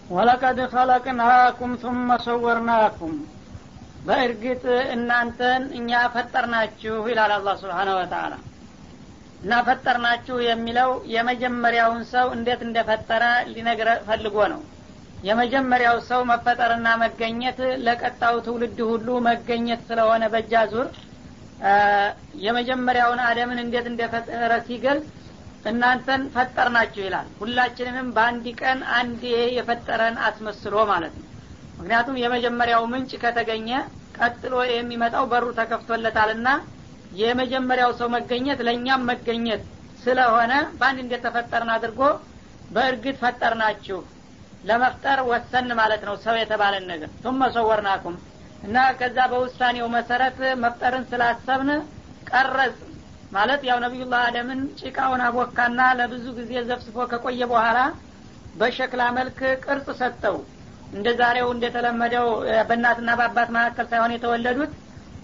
[0.09, 3.15] ወለቀድ ኸለቅናኩም ثم ሰወርናኩም
[4.07, 4.63] በእርግጥ
[4.95, 8.33] እናንተን እኛ ፈጠርናችሁ ይላል አላህ ስብሓነ ወተአላ
[9.43, 14.61] እና ፈጠርናችሁ የሚለው የመጀመሪያውን ሰው እንዴት እንደፈጠረ ሊነግረ ፈልጎ ነው
[15.22, 20.88] የመጀመሪያው ሰው መፈጠርና መገኘት ለቀጣው ትውልድ ሁሉ መገኘት ስለሆነ በእጃ ዙር
[22.44, 25.08] የመጀመሪያውን አደምን እንዴት እንደፈጠረ ሲገልጽ
[25.64, 29.20] እናንተን ፈጠርናችሁ ይላል። ሁላችንንም በአንድ ቀን አንድ
[29.58, 31.28] የፈጠረን አስመስሎ ማለት ነው።
[31.78, 33.68] ምክንያቱም የመጀመሪያው ምንጭ ከተገኘ
[34.18, 36.48] ቀጥሎ የሚመጣው በሩ ተከፍቶለታልና
[37.12, 39.62] የመጀመሪያው ሰው መገኘት ለእኛም መገኘት
[40.02, 42.00] ስለሆነ በአንድ እንደተፈጠርን አድርጎ
[42.70, 43.98] በእርግጥ ፈጠርናችሁ
[44.64, 48.16] ለመፍጠር ወሰን ማለት ነው ሰው የተባለን ነገር። ቱመ ሰወርናኩም
[48.62, 51.70] እና ከዛ በውሳኔው መሰረት መፍጠርን ስላሰብን
[52.26, 52.76] ቀረጽ
[53.32, 57.78] ማለት ያው ነቢዩላህ አደምን ጭቃውን አቦካና ለብዙ ጊዜ ዘፍስፎ ከቆየ በኋላ
[58.54, 60.36] በሸክላ መልክ ቅርጽ ሰጠው።
[60.92, 62.26] እንደ ዛሬው እንደተለመደው
[62.68, 64.72] በእናትና በአባት መካከል ሳይሆን የተወለዱት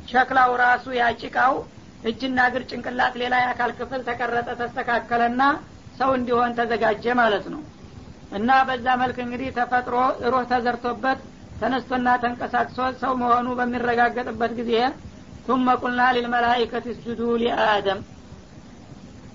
[0.09, 1.55] ሸክላው ራሱ ያጭቃው
[2.03, 5.43] እጅና እግር ጭንቅላት ሌላ የአካል ክፍል ተቀረጠ ተስተካከለና
[5.99, 7.61] ሰው እንዲሆን ተዘጋጀ ማለት ነው
[8.33, 9.95] እና በዛ መልክ እንግዲህ ተፈጥሮ
[10.33, 11.21] ሩህ ተዘርቶበት
[11.61, 14.73] ተነስቶና ተንቀሳቅሶ ሰው መሆኑ በሚረጋገጥበት ጊዜ
[15.47, 18.01] ቱመ ቁልና ሊልመላይከት ስጁዱ ሊአደም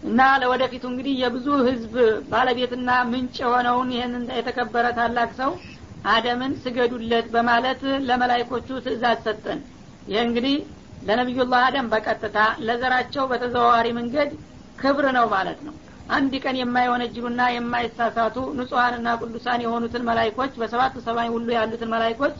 [0.03, 1.93] እና ለወደፊቱ እንግዲህ የብዙ ህዝብ
[2.31, 5.51] ባለቤትና ምንጭ የሆነውን ይህንን የተከበረ ታላቅ ሰው
[6.13, 9.59] አደምን ስገዱለት በማለት ለመላይኮቹ ትእዛዝ ሰጠን።
[10.07, 10.55] ይህ እንግዲህ
[11.01, 14.29] ለነቢዩላህ አደም በቀጥታ ለዘራቸው በተዘዋዋሪ መንገድ
[14.77, 15.73] ክብር ነው ማለት ነው
[16.09, 22.35] አንድ ቀን የማይወነጅሉና የማይሳሳቱ ንጹሐንና ቅዱሳን የሆኑትን መላይኮች በሰባት ሰማይ ሁሉ ያሉትን መላይኮች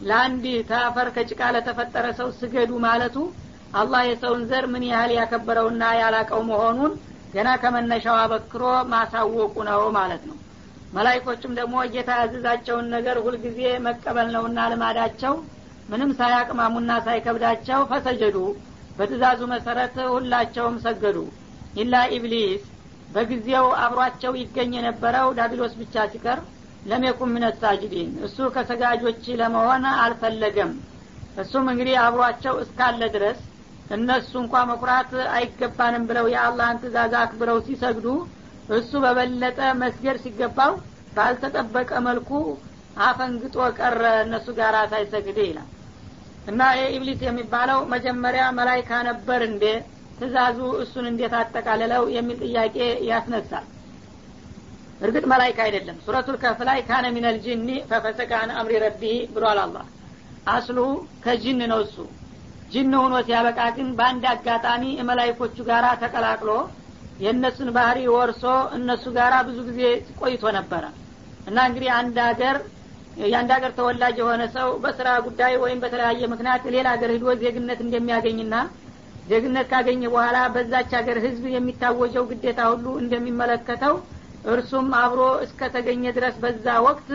[0.00, 3.16] ለአንድ ተአፈር ከጭቃ ለተፈጠረ ሰው ስገዱ ማለቱ
[3.74, 6.92] አላህ የሰውን ዘር ምን ያህል ያከበረውና ያላቀው መሆኑን
[7.34, 10.36] ገና ከመነሻው አበክሮ ማሳወቁ ነው ማለት ነው።
[10.92, 15.34] መላይኮቹም ደግሞ ጌታ ያዘዛቸውን ነገር ሁልጊዜ መቀበል ነውና ልማዳቸው
[15.88, 18.36] ምንም ሳያቅማሙና ሳይከብዳቸው فسجدوا።
[18.98, 21.18] በትእዛዙ መሰረት ሁላቸውም ሰገዱ።
[21.76, 22.62] إلا إبليس
[23.14, 26.38] በጊዜው አብሯቸው ይገኝ የነበረው ዳቢሎስ ብቻ ሲቀር
[26.84, 30.72] ለሜኩም ሚነት ሳጅዲን እሱ ከሰጋጆች ለመሆን አልፈለገም።
[31.42, 33.38] እሱም እንግዲህ አብሯቸው እስካለ ድረስ
[33.94, 38.06] እነሱ እንኳ መኩራት አይገባንም ብለው የአላህን ትእዛዝ አክብረው ሲሰግዱ
[38.76, 40.72] እሱ በበለጠ መስገድ ሲገባው
[41.16, 42.30] ባልተጠበቀ መልኩ
[43.04, 45.68] አፈንግጦ ቀረ እነሱ ጋር ሳይሰግድ ይላል።
[46.46, 49.64] እና የኢብሊስ የሚባለው መጀመሪያ መላይካ ነበር እንዴ
[50.18, 52.76] ትእዛዙ እሱን እንዴት አጠቃልለው የሚል ጥያቄ
[53.08, 53.66] ያስነሳል።
[55.00, 59.86] እርግጥ መላይካ አይደለም። ሱረቱል ከፍ ላይ ካነ ሚነል ጅኒ ፈፈሰቀ አን አምሪ ረቢህ ብሏል አላህ።
[60.48, 60.78] አስሉ
[61.24, 61.96] ከጅን ነው እሱ።
[62.72, 66.50] ጅን ሆኖ ሲያበቃ ግን በአንድ አጋጣሚ መላይኮቹ ጋር ተቀላቅሎ
[67.20, 68.44] የእነሱን ባህሪ ወርሶ
[68.76, 69.80] እነሱ ጋራ ብዙ ጊዜ
[70.20, 70.84] ቆይቶ ነበረ።
[71.46, 72.56] እና እንግዲህ አንድ ሀገር
[73.24, 78.54] የአንድ ሀገር ተወላጅ የሆነ ሰው በስራ ጉዳይ ወይም በተለያየ ምክንያት ሌላ ሀገር ሂዶ ዜግነት እንደሚያገኝና
[79.24, 83.94] ዜግነት ካገኘ በኋላ በዛች ሀገር ህዝብ የሚታወጀው ግዴታ ሁሉ እንደሚመለከተው
[84.46, 87.08] እርሱም አብሮ እስከተገኘ ድረስ በዛ ወቅት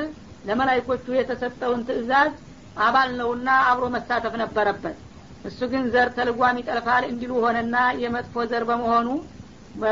[0.48, 2.32] ለመላይኮቹ የተሰጠውን ትእዛዝ
[2.80, 4.98] አባል ነውና አብሮ መሳተፍ ነበረበት።
[5.46, 9.08] እሱ ግን ዘር ተልጓም ይጠልፋል እንዲሉ ሆነና የመጥፎ ዘር በመሆኑ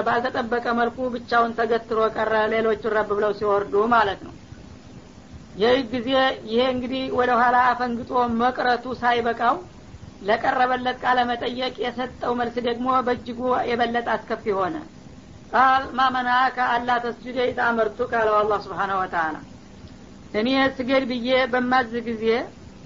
[0.02, 4.34] ባልተጠበቀ መልኩ ብቻውን ተገትሮ ቀረ። ሌሎቹ ረብ ብለው ሲወርዱ ማለት ነው።
[5.62, 6.10] ይህ ጊዜ
[6.50, 9.56] ይሄ እንግዲህ ወደ ኋላ አፈንግጦ መቅረቱ ሳይበቃው
[10.22, 14.76] ለቀረበለት ቃለ መጠየቅ የሰጠው መልስ ደግሞ በእጅጉ የበለጠ አስከፊ ሆነ።
[15.52, 19.36] ቃል ማመናከ አላ ተስጁደ ኢዛ አመርቱ ካለው አላህ ስብሓነ ወተአላ
[20.34, 22.26] እኔ ስገድ ብዬ በማዝ ጊዜ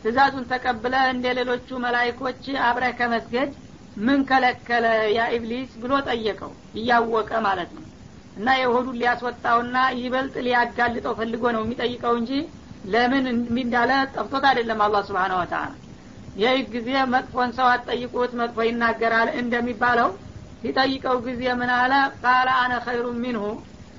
[0.03, 3.49] ትእዛዙን ተቀብለ እንደ ሌሎቹ መላይኮች አብረህ ከመስገድ
[3.97, 5.71] ምን ከለከለ ያ ኢብሊስ?
[5.81, 7.83] ብሎ ጠየቀው። እያወቀ ማለት ነው።
[8.37, 12.31] እና የሆዱን ሊያስወጣውና ይበልጥ ሊያጋልጠው ፈልጎ ነው የሚጠይቀው እንጂ
[12.85, 13.25] ለምን
[13.57, 15.71] እንዳለ ጠፍቶት አይደለም አላህ ስብሓነ ወተአላ
[16.35, 20.09] ይህ ጊዜ መጥፎን ሰው አትጠይቁት መጥፎ ይናገራል እንደሚባለው
[20.61, 21.93] ሲጠይቀው ጊዜ ምን አለ?
[22.21, 23.43] ቃለ አነ ኸይሩ ሚንሁ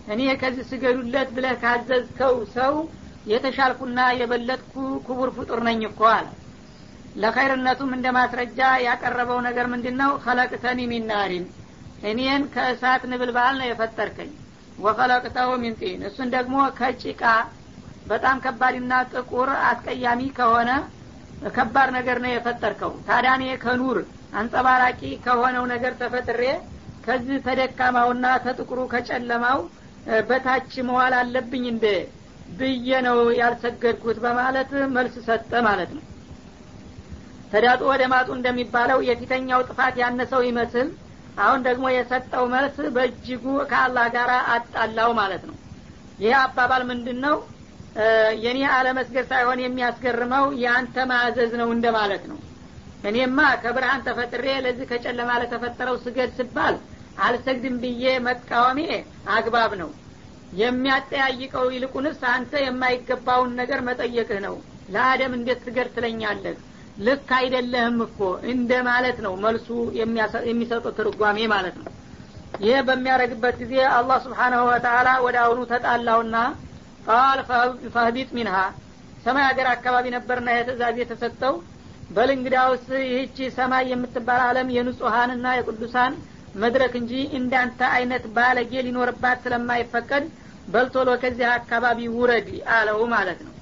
[0.06, 2.74] እኔ ከዚህ ስገዱለት ብለህ ካዘዝከው ሰው
[3.26, 4.74] የተሻልኩና የበለጥኩ
[5.06, 6.28] ክቡር ፍጡር ነኝ እኮ አለ።
[7.16, 11.44] ለኸይርነቱም እንደ ማስረጃ ያቀረበው ነገር ምንድን ነው ከለቅተኒ ሚናሪን
[12.10, 14.30] እኔን ከእሳት ንብልባል ነው የፈጠርከኝ።
[14.78, 17.22] ወከለቅተው ሚን ጢን እሱን ደግሞ ከጭቃ
[18.06, 20.70] በጣም ከባድና ጥቁር አስቀያሚ ከሆነ
[21.54, 23.98] ከባድ ነገር ነው የፈጠርከው። ታዲያ እኔ ከኑር
[24.34, 26.42] አንጸባራቂ ከሆነው ነገር ተፈጥሬ
[27.06, 29.60] ከዚህ ተደካማውና ተጥቁሩ ከጨለማው
[30.28, 31.86] በታች መዋል አለብኝ እንደ
[32.58, 36.02] ብዬ ነው ያልሰገድኩት በማለት መልስ ሰጠ ማለት ነው።
[37.52, 40.88] ተዳጡ ወደ ማጡ እንደሚባለው የፊተኛው ጥፋት ያነሰው ይመስል
[41.38, 45.56] አሁን ደግሞ የሰጠው መልስ በእጅጉ ከአላህ ጋር አጣላው ማለት ነው።
[46.18, 47.36] ይህ አባባል ምንድን ነው
[48.42, 52.38] የኔ አለመስገድ ሳይሆን የሚያስገርመው የአንተ ማዘዝ ነው እንደማለት ነው።
[53.04, 56.74] እኔማ ከብርሃን ተፈጥሬ ለዚህ ከጨለማ ለተፈጠረው ስገድ ስባል
[57.24, 58.80] አልሰግድም ብዬ መቃወሜ
[59.34, 59.90] አግባብ ነው።
[60.62, 64.54] የሚያጠያይቀው ይልቁንስ አንተ የማይገባውን ነገር መጠየቅህ ነው።
[64.88, 66.56] ለአደም እንዴት ስገድ ትለኛለህ?
[66.98, 68.18] ልክ አይደለህም እኮ
[68.52, 69.68] እንደ ማለት ነው መልሱ
[70.48, 71.88] የሚሰጠው ትርጓሜ ማለት ነው።
[72.60, 76.36] ይህ በሚያደረግበት ጊዜ አላህ ስብሓናሁ ወተላ ወደ አሁኑ ተጣላውና
[77.06, 77.38] ቃል
[77.94, 78.56] ፈህቢጥ ሚንሃ።
[79.24, 81.54] ሰማይ ሀገር አካባቢ ነበርና የትእዛዝ የተሰጠው።
[82.10, 86.14] በል እንግዳውስ ይህቺ ሰማይ የምትባል አለም የንጹሀንና የቅዱሳን
[86.54, 90.24] መድረክ እንጂ እንዳንተ አይነት ባለጌ ሊኖርባት ስለማይፈቀድ
[90.68, 93.52] በልቶሎ ከዚህ አካባቢ ውረድ አለው ማለት ነው።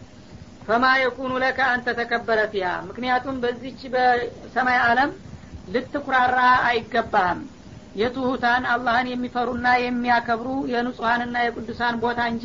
[0.67, 5.13] ፈማ የኩኑ ለከ አንተ ተከበረ ፊያ ምክንያቱም በዚች በሰማይ አለም
[5.69, 7.41] ልትኩራራ አይገባህም።
[8.01, 12.45] የትሁታን አላህን የሚፈሩና የሚያከብሩ የንጹሀንና የቅዱሳን ቦታ እንጂ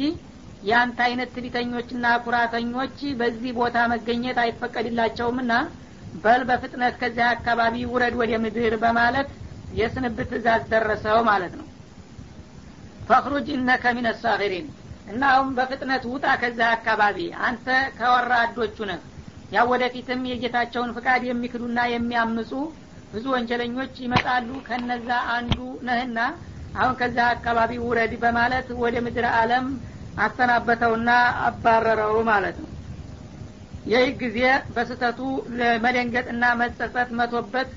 [0.63, 5.53] የአንተ አይነት ትቢተኞችና ኩራተኞች በዚህ ቦታ መገኘት አይፈቀድላቸውምና
[6.23, 9.29] በል በፍጥነት ከዚያ አካባቢ ውረድ ወደ ምድር በማለት
[9.73, 11.67] የስንብት ትእዛዝ ደረሰው ማለት ነው።
[13.09, 14.67] ፈክሩጅ እነከ ሚን ሳሪን
[15.07, 15.23] እና
[15.57, 19.01] በፍጥነት ውጣ ከዛ አካባቢ። አንተ ከወራዶቹ ነህ።
[19.51, 22.51] ያው ወደፊትም የጌታቸውን ፍቃድ የሚክዱና የሚያምፁ
[23.13, 26.19] ብዙ ወንጀለኞች ይመጣሉ። ከነዛ አንዱ ነህና
[26.75, 29.67] አሁን ከዛ አካባቢ ውረድ በማለት ወደ ምድር አለም
[30.23, 31.09] አሰናበተውና
[31.47, 32.69] አባረረው ማለት ነው።
[33.85, 34.39] ይህ ጊዜ
[34.75, 35.19] በስተቱ
[35.83, 37.69] መደንገጥና መጸጸት መቶበት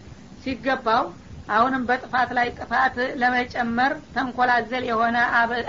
[0.43, 1.05] ሲገባው
[1.49, 5.17] አሁንም በጥፋት ላይ ጥፋት ለመጨመር ተንኮላዘል የሆነ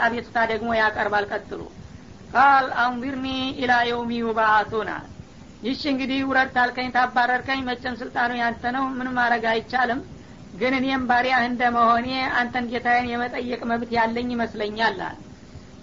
[0.05, 1.61] አቤቱታ ደግሞ ያቀርባል ቀጥሉ
[2.33, 3.27] ቃል አንቢርኒ
[3.61, 4.91] ኢላ የውሚ ዩባአቱና።
[5.63, 10.01] ይሽ እንግዲህ ውረድ ታልከኝ ታባረርከኝ መቸም ስልጣኑ ያንተ ነው ምንም ማድረግ አይቻልም።
[10.53, 12.07] ግን እኔም ባሪያህ እንደ መሆኔ
[12.39, 15.17] አንተን ጌታዬን የመጠየቅ መብት ያለኝ ይመስለኛል አለ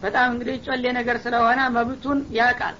[0.02, 2.76] በጣም እንግዲህ ጮሌ ነገር ስለሆነ መብቱን ያውቃል።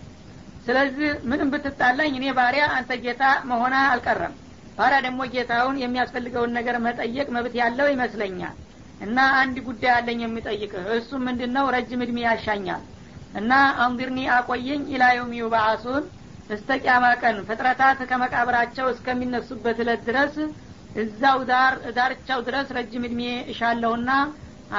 [0.67, 4.35] ስለዚህ ምንም ብትጣላኝ እኔ ባሪያ አንተ ጌታ መሆና አልቀረም።
[4.79, 8.57] ባሪያ ደግሞ ጌታውን የሚያስፈልገውን ነገር መጠየቅ መብት ያለው ይመስለኛል።
[9.01, 12.83] እና አንድ ጉዳይ አለኝ የሚጠይቅህ እሱ ምንድን ነው ረጅም እድሜ ያሻኛል።
[13.41, 13.53] እና
[13.85, 16.05] አንቢርኒ አቆየኝ ኢላዩም ዩባአሱን
[16.51, 20.35] እስተ ቂያማ ቀን ፍጥረታት ከመቃብራቸው እስከሚነሱበት እለት ድረስ
[20.97, 24.11] እዛው ዳር ዳርቻው ድረስ ረጅም እድሜ እሻለሁና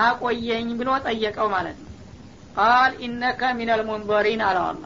[0.03, 1.86] አቆየኝ ብሎ ጠየቀው ማለት ነው
[2.57, 4.83] ቃል ኢነከ ሚነል ሙንበሪን አለው አላ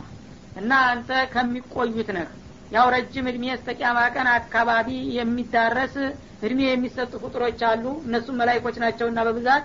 [0.58, 2.30] እና አንተ ከሚቆዩት ነህ።
[2.72, 3.70] ያው ረጅም እድሜ እስተ
[4.16, 5.96] ቀን አካባቢ የሚዳረስ
[6.42, 9.64] እድሜ የሚሰጡ ቁጥሮች አሉ። እነሱም መላይኮች ናቸውና በብዛት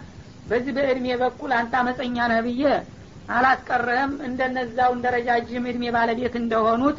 [0.48, 2.62] በዚህ በእድሜ በኩል አንተ አመፀኛ ነህ ብዬ
[3.36, 6.98] አላስቀረህም። እንደነዛው እንደ ረጃጅም እድሜ ባለቤት እንደሆኑት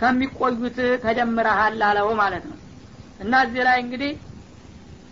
[0.00, 2.58] ከሚቆዩት ተደምረሃል አለው ማለት ነው።
[3.20, 4.12] እና እዚህ ላይ እንግዲህ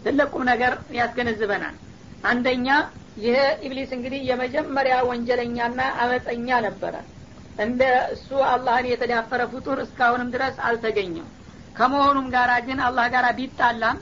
[0.04, 1.76] ትልቁም ነገር ያስገነዝበናል።
[2.24, 2.68] አንደኛ
[3.20, 6.94] ይሄ ኢብሊስ እንግዲህ የመጀመሪያ ወንጀለኛና አመፀኛ ነበረ።
[7.64, 7.82] እንደ
[8.14, 11.28] እሱ አላህን የተዳፈረ ፍጡር እስካሁንም ድረስ አልተገኘም።
[11.76, 13.98] ከመሆኑም ጋር ግን አላህ ጋር ቢጣላም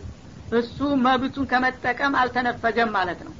[0.59, 3.35] እሱ መብቱን ከመጠቀም አልተነፈገም ማለት ነው።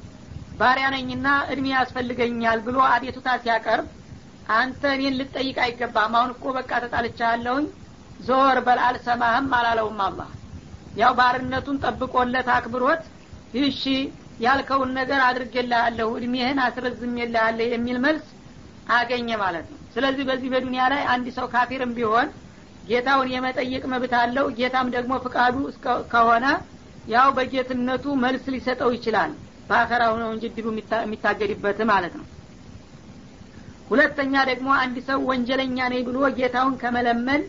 [0.59, 3.87] ባሪያ ነኝና እድሜ ያስፈልገኛል ብሎ አቤቱታ ሲያቀርብ
[4.53, 7.65] አንተ እኔን ልጠይቅ አይገባም። አሁን እኮ በቃ ተጣልቻለሁኝ
[8.27, 10.29] ዞር በል አልሰማህም አላለውም አላህ።
[10.97, 13.03] ያው ባርነቱን ጠብቆለት አክብሮት
[13.57, 13.83] ይሺ
[14.39, 18.25] ያልከውን ነገር አድርጌልሃለሁ እድሜህን አስረዝሜልሃለሁ የሚል መልስ
[18.91, 22.27] አገኘ ማለት ነው። ስለዚህ በዚህ በዱኒያ ላይ አንድ ሰው ካፊርም ቢሆን
[22.89, 25.55] ጌታውን የመጠየቅ መብት አለው። ጌታም ደግሞ ፍቃዱ
[26.13, 26.45] ከሆነ
[27.07, 29.31] ያው በጌትነቱ መልስ ሊሰጠው ይችላል።
[29.69, 32.25] በአኸራው ነው እንጂ ድሉ የሚታገድበት ማለት ነው።
[33.91, 37.43] ሁለተኛ ደግሞ አንድ ሰው ወንጀለኛ ነኝ ብሎ ጌታውን ከመለመን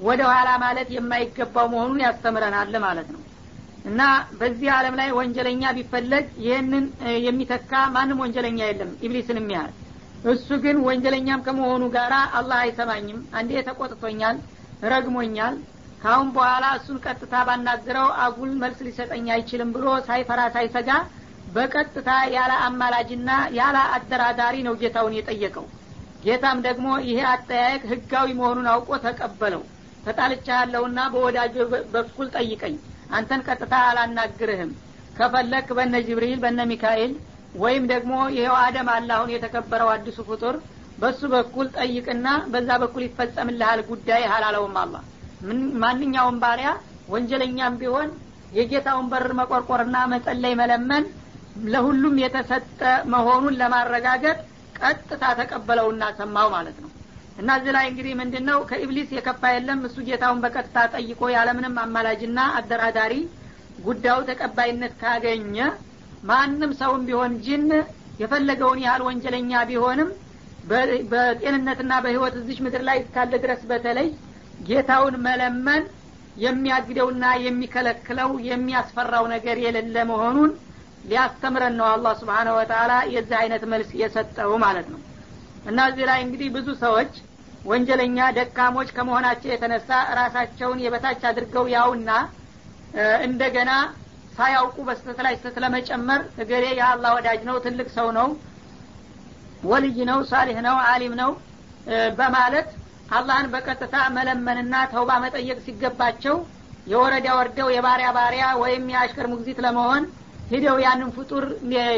[0.00, 3.20] ወደ ኋላ ማለት የማይገባው መሆኑን ያስተምረናል ማለት ነው
[3.86, 4.00] እና
[4.38, 6.84] በዚህ አለም ላይ ወንጀለኛ ቢፈለግ ይህንን
[7.26, 9.74] የሚተካ ማንም ወንጀለኛ የለም ኢብሊስንም ያህል
[10.24, 14.36] እሱ ግን ወንጀለኛም ከመሆኑ ጋር አላህ አይሰማኝም። አንዴ ተቆጥቶኛል
[14.92, 15.56] ረግሞኛል።
[16.02, 20.90] ካሁን በኋላ እሱን ቀጥታ ባናግረው አጉል መልስ ሊሰጠኝ አይችልም ብሎ ሳይፈራ ሳይሰጋ
[21.54, 25.66] በቀጥታ ያለ አማላጅና ያለ አደራዳሪ ነው ጌታውን የጠየቀው።
[26.24, 29.62] ጌታም ደግሞ ይሄ አጠያየቅ ህጋዊ መሆኑን አውቆ ተቀበለው።
[30.06, 31.54] ተጣልቻ ያለውና በወዳጅ
[31.94, 32.74] በኩል ጠይቀኝ
[33.10, 34.70] አንተን ቀጥታ አላናግርህም።
[35.16, 37.12] ከፈለክ በነ ጅብሪል በነ ሚካኤል
[37.54, 40.56] ወይም ደግሞ ይሄው አደም አለ የተከበረው አዲሱ ፍጡር
[40.98, 44.94] በሱ በኩል ጠይቅና በዛ በኩል ይፈጸምልሃል ጉዳይ አላለውም አላ
[45.82, 46.68] ማንኛውም ባሪያ
[47.14, 48.08] ወንጀለኛም ቢሆን
[48.52, 51.04] የጌታውን በር መቆርቆርና መጸለይ መለመን
[51.66, 52.80] ለሁሉም የተሰጠ
[53.12, 54.38] መሆኑን ለማረጋገጥ
[54.80, 56.85] ቀጥታ ተቀበለውና ሰማው ማለት ነው
[57.36, 62.38] እና እዚህ ላይ እንግዲህ ምንድን ነው ከኢብሊስ የከፋ የለም። እሱ ጌታውን በቀጥታ ጠይቆ ያለምንም አማላጅና
[62.58, 63.14] አደራዳሪ
[63.78, 65.56] ጉዳዩ ተቀባይነት ካገኘ
[66.22, 67.66] ማንም ሰውም ቢሆን ጅን
[68.20, 70.10] የፈለገውን ያህል ወንጀለኛ ቢሆንም
[71.10, 74.08] በጤንነትና በህይወት እዚች ምድር ላይ እስካለ ድረስ በተለይ
[74.68, 75.82] ጌታውን መለመን
[76.36, 80.50] የሚያግደውና የሚከለክለው የሚያስፈራው ነገር የሌለ መሆኑን
[81.04, 85.00] ሊያስተምረን ነው አላህ ስብሓነ ወተላ የዚህ አይነት መልስ የሰጠው ማለት ነው።
[85.66, 87.12] እና እዚህ ላይ እንግዲህ ብዙ ሰዎች
[87.66, 89.88] ወንጀለኛ ደካሞች ከመሆናቸው የተነሳ
[90.18, 92.10] ራሳቸውን የበታች አድርገው ያውና
[93.26, 93.70] እንደገና
[94.36, 98.28] ሳያውቁ በስተት ላይ ስተት ለመጨመር እገሌ የአላህ ወዳጅ ነው ትልቅ ሰው ነው
[99.70, 101.30] ወልይ ነው ሳሊህ ነው አሊም ነው
[102.18, 102.68] በማለት
[103.16, 106.36] አላህን በቀጥታ መለመንና ተውባ መጠየቅ ሲገባቸው
[106.86, 110.02] የወረዳ ወርደው የባሪያ ባሪያ ወይም የአሽከር ሙግዚት ለመሆን
[110.50, 111.44] ሂደው ያንን ፍጡር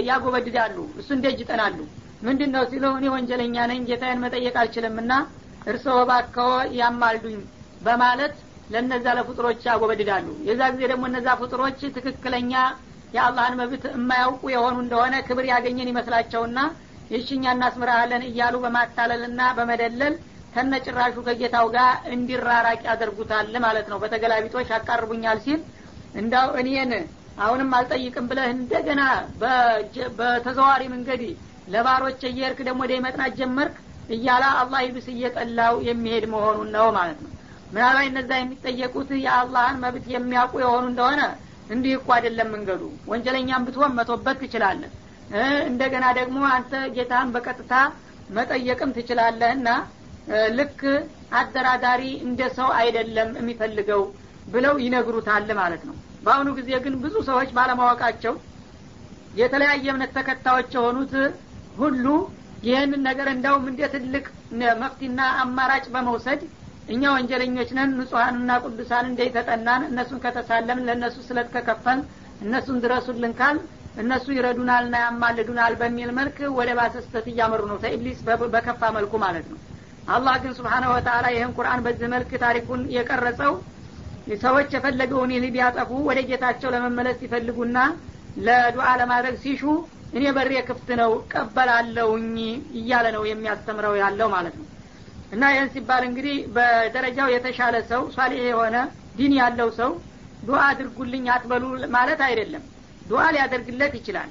[0.08, 1.78] ያጎበድዳሉ እሱ እንደጅ ይጠናሉ።
[2.26, 5.12] ምንድን ነው ሲለው እኔ ወንጀለኛ ነኝ ጌታዬን መጠየቅ አልችልምና
[5.66, 7.38] እርስዎ ባከዎ ያማልዱኝ
[7.80, 8.34] በማለት
[8.70, 12.52] ለነዛ ለፍጡሮች ያጎበድዳሉ። የዛ ጊዜ ደግሞ እነዛ ፍጡሮች ትክክለኛ
[13.14, 16.58] የአላህን መብት የማያውቁ የሆኑ እንደሆነ ክብር ያገኘን ይመስላቸውና
[17.12, 20.14] ይሽኛ እናስምራሃለን እያሉ በማታለልና በመደለል
[20.54, 25.60] ከነጭራሹ ከጌታው ጋር እንዲራራቅ ያደርጉታል ማለት ነው። በተገላቢጦች ያቃርቡኛል ሲል
[26.14, 26.92] እንዳው እኔን
[27.38, 29.02] አሁንም አልጠይቅም ብለህ እንደገና
[30.18, 31.22] በተዘዋሪ መንገድ
[31.74, 33.76] ለባሮች እየርክ ደግሞ ወደ መጥናት ጀመርክ
[34.08, 37.32] እያላ አላህ ይብስ እየጠላው የሚሄድ መሆኑን ነው ማለት ነው።
[37.72, 41.20] ምናልባት እነዛ የሚጠየቁት የአላህን መብት የሚያውቁ የሆኑ እንደሆነ
[41.74, 44.92] እንዲህ እኮ አይደለም መንገዱ። ወንጀለኛም ብትሆን መቶበት ትችላለህ።
[45.70, 47.72] እንደገና ደግሞ አንተ ጌታን በቀጥታ
[48.30, 49.68] መጠየቅም ትችላለህና
[50.58, 50.80] ልክ
[51.38, 54.02] አደራዳሪ እንደ ሰው አይደለም የሚፈልገው
[54.46, 55.94] ብለው ይነግሩታል ማለት ነው።
[56.24, 58.34] በአሁኑ ጊዜ ግን ብዙ ሰዎች ባለማወቃቸው
[59.34, 61.12] የተለያየ እምነት ተከታዮች የሆኑት
[61.76, 62.04] ሁሉ
[62.62, 64.24] ይህንን ነገር እንደውም እንደ ትልቅ
[64.80, 66.40] መፍቲና አማራጭ በመውሰድ
[66.88, 72.00] እኛ ወንጀለኞች ነን ንጹሀንና ቅዱሳን እንደ ተጠናን እነሱን ከተሳለምን ለእነሱ ስለት ከከፈል
[72.44, 73.56] እነሱን ድረሱልን ካል
[74.02, 78.18] እነሱ ይረዱናልና ያማልዱናል በሚል መልክ ወደ ባሰ ስተት እያመሩ ነው። ተኢብሊስ
[78.54, 79.58] በከፋ መልኩ ማለት ነው።
[80.08, 83.52] አላህ ግን ስብሓነሁ ወተላ ይህን ቁርአን በዚህ መልክ ታሪኩን የቀረጸው
[84.42, 87.78] ሰዎች የፈለገውን ይህ ቢያጠፉ ወደ ጌታቸው ለመመለስ ሲፈልጉና
[88.46, 89.62] ለዱዓ ለማድረግ ሲሹ
[90.12, 92.36] እኔ በሬ ክፍት ነው ቀበላለውኝ
[92.80, 94.66] እያለ ነው የሚያስተምረው ያለው ማለት ነው።
[95.32, 98.76] እና ይህን ሲባል እንግዲህ በደረጃው የተሻለ ሰው ሷሊህ የሆነ
[99.16, 99.90] ዲን ያለው ሰው
[100.42, 101.64] ዱዓ አድርጉልኝ አትበሉ
[101.96, 102.62] ማለት አይደለም።
[103.08, 104.30] ዱዓ ሊያደርግለት ይችላል።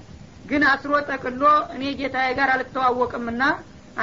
[0.49, 1.43] ግን አስሮ ጠቅሎ
[1.75, 3.43] እኔ ጌታዬ ጋር አልተዋወቅምና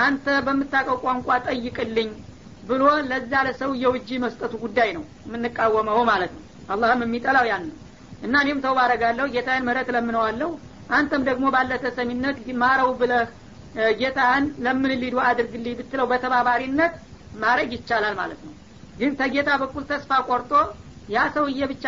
[0.02, 2.10] አንተ በምታውቀው ቋንቋ ጠይቅልኝ
[2.62, 7.76] ብሎ ለዛ ለሰውየው እጅ መስጠቱ ጉዳይ ነው የምንቃወመው ማለት ነው። አላህም የሚጠላው ያን ነው።
[8.22, 10.50] እና እኔም ተው ባረጋለሁ ጌታዬን ምህረት ለምነዋለሁ
[10.90, 13.28] አንተም ደግሞ ባለ ተሰሚነት ማረው ብለህ
[14.00, 16.92] ጌታህን ለምንልኝ ዱዓ አድርግልኝ ብትለው በተባባሪነት
[17.42, 18.52] ማድረግ ይቻላል ማለት ነው።
[18.98, 20.52] ግን ተጌታ በኩል ተስፋ ቆርጦ
[21.14, 21.84] ያ ሰውዬ ብቻ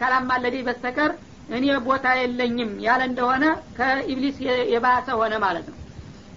[0.00, 1.10] ካላማለደኝ በስተቀር
[1.50, 3.44] እኔ ቦታ የለኝም ያለ እንደሆነ
[3.76, 4.36] ከኢብሊስ
[4.72, 5.76] የባሰ ሆነ ማለት ነው።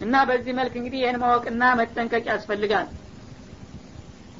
[0.01, 2.87] እና በዚህ መልክ እንግዲህ ይህን ማወቅና መጠንቀቅ ያስፈልጋል።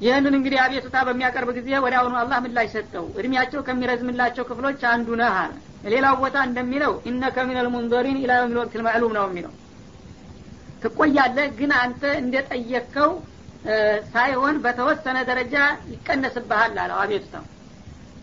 [0.01, 5.51] ይህንን እንግዲህ አቤቱታ በሚያቀርብ ጊዜ አሁኑ አላህ ምላሽ ሰጠው። እድሜያቸው ከሚረዝምላቸው ክፍሎች አንዱ ነህ አለ
[5.85, 9.53] ሌላው ቦታ እንደሚለው ኢነከ ሚነል ሙንዘሪን ኢላ የውሚል ወቅት ልመዕሉም ነው የሚለው።
[10.83, 13.11] ትቆያለህ ግን አንተ እንደጠየቅከው
[14.13, 15.55] ሳይሆን በተወሰነ ደረጃ
[15.91, 17.43] ይቀነስብሃል አለው አቤቱታው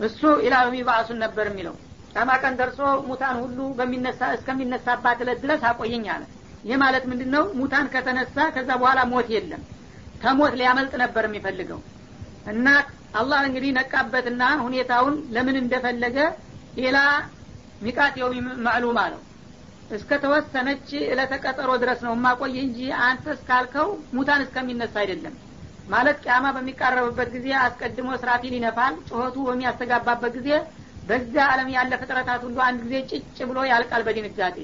[0.00, 1.74] እሱ ኢላ የውሚ ባአሱን ነበር የሚለው።
[2.12, 2.78] ጫማ ቀን ደርሶ
[3.09, 6.24] ሙታን ሁሉ በሚነሳ እስከሚነሳባት እለት ድረስ አቆየኝ አለ።
[6.64, 9.62] ይህ ማለት ምንድን ነው ሙታን ከተነሳ ከዛ በኋላ ሞት የለም።
[10.22, 11.80] ከሞት ሊያመልጥ ነበር የሚፈልገው።
[12.52, 12.66] እና
[13.14, 16.18] አላህ እንግዲህ ነቃበትና ሁኔታውን ለምን እንደፈለገ
[16.80, 16.98] ኢላ
[17.81, 19.20] ሚቃት የውሚ ማዕሉም አለው
[19.91, 25.37] እስከ ተወሰነች ለተቀጠሮ ድረስ ነው የማቆይ እንጂ አንተ እስካልከው ሙታን እስከሚነሳ አይደለም።
[25.89, 30.51] ማለት ቅያማ በሚቃረብበት ጊዜ አስቀድሞ ስራፊል ይነፋል ጩኸቱ በሚያስተጋባበት ጊዜ
[31.09, 34.57] በዚያ ዓለም ያለ ፍጥረታት ሁሉ አንድ ጊዜ ጭጭ ብሎ ያልቃል በድንጋጤ።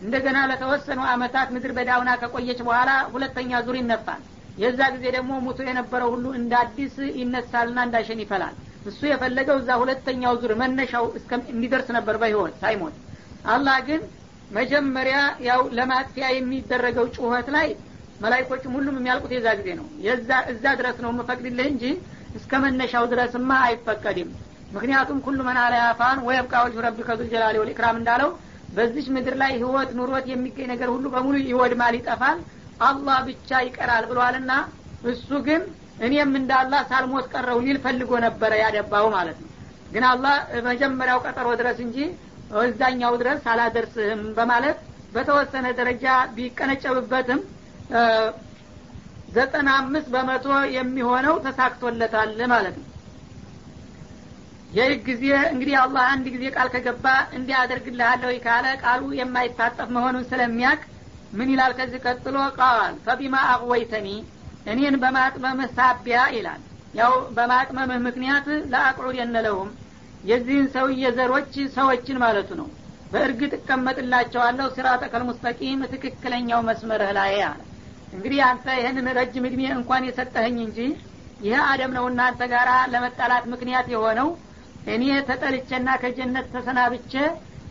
[0.00, 4.22] እንደገና ለተወሰኑ አመታት ምድር በዳውና ከቆየች በኋላ ሁለተኛ ዙር ይነፋል።
[4.58, 8.54] የዛ ጊዜ ደግሞ ሙቶ የነበረው ሁሉ እንደ አዲስ ይነሳልና እንዳሸን ይፈላል
[8.84, 11.04] እሱ የፈለገው እዛ ሁለተኛው ዙር መነሻው
[11.52, 12.96] እንዲደርስ ነበር በህይወት ሳይሞት።
[13.54, 14.02] አላህ ግን
[14.50, 15.18] መጀመሪያ
[15.48, 17.68] ያው ለማጥፊያ የሚደረገው ጩኸት ላይ
[18.20, 21.84] መላይኮችም ሁሉም የሚያልቁት የዛ ጊዜ ነው። የዛ እዛ ድረስ ነው የምፈቅድልህ እንጂ
[22.38, 24.30] እስከ መነሻው ድረስማ አይፈቀድም።
[24.74, 28.30] ምክንያቱም ኩሉ መን አለያ ፋን ወየብቃ ወጅሁ ረቢከ ዙልጀላሊ ወልኢክራም እንዳለው
[28.76, 32.38] በዚች ምድር ላይ ህይወት ኑሮት የሚገኝ ነገር ሁሉ በሙሉ ይወድማል ይጠፋል
[32.80, 34.52] አላህ ብቻ ይቀራል ብሏልና
[35.04, 35.62] እሱ ግን
[36.00, 39.50] እኔም እንደ አላህ ሳልሞት ቀረው ሊል ፈልጎ ነበረ ያደባው ማለት ነው።
[39.92, 40.34] ግን አላህ
[40.68, 41.98] መጀመሪያው ቀጠሮ ድረስ እንጂ
[42.62, 44.78] እዛኛው ድረስ አላደርስህም በማለት
[45.14, 46.04] በተወሰነ ደረጃ
[46.36, 47.40] ቢቀነጨብበትም
[49.34, 52.88] ዘጠና አምስት በመቶ የሚሆነው ተሳክቶለታል ማለት ነው።
[54.76, 60.80] ይህ ጊዜ እንግዲህ አላህ አንድ ጊዜ ቃል ከገባ እንዲህ አደርግልሃለሁ ካለ ቃሉ የማይታጠፍ መሆኑን ስለሚያቅ
[61.32, 62.36] ምን ይላል ከዚህ ቀጥሎ?
[62.58, 64.08] ቃል ፈቢማ አቅወይተኒ
[64.66, 66.62] እኔን በማጥመምህ ሳቢያ ይላል።
[66.94, 69.70] ያው በማጥመምህ ምክንያት ለአቅዑድ የነለውም።
[70.24, 72.68] የዚህን ሰውዬ ዘሮች ሰዎችን ማለቱ ነው።
[73.12, 77.60] በእርግጥ እቀመጥላቸዋለሁ ሲራጠቀል ሙስተቂም ትክክለኛው መስመርህ ላይ አለ።
[78.14, 80.78] እንግዲህ አንተ ይህንን ረጅም እድሜ እንኳን የሰጠኸኝ እንጂ
[81.44, 84.28] ይህ አደም ነው እናንተ ጋር ለመጣላት ምክንያት የሆነው።
[84.94, 87.12] እኔ ተጠልቼና ከጀነት ተሰናብቼ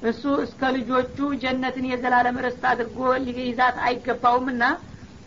[0.04, 4.64] እሱ እስከ ልጆቹ ጀነትን የዘላለም ርስት አድርጎ ሊይዛት አይገባውምና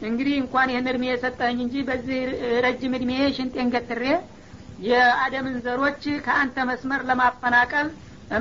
[0.01, 2.19] እንግዲህ እንኳን ይህን እድሜ የሰጠኝ እንጂ በዚህ
[2.65, 4.03] ረጅም እድሜ ሽንጤን ገትሬ
[4.87, 7.89] የአደምን ዘሮች ከአንተ መስመር ለማፈናቀል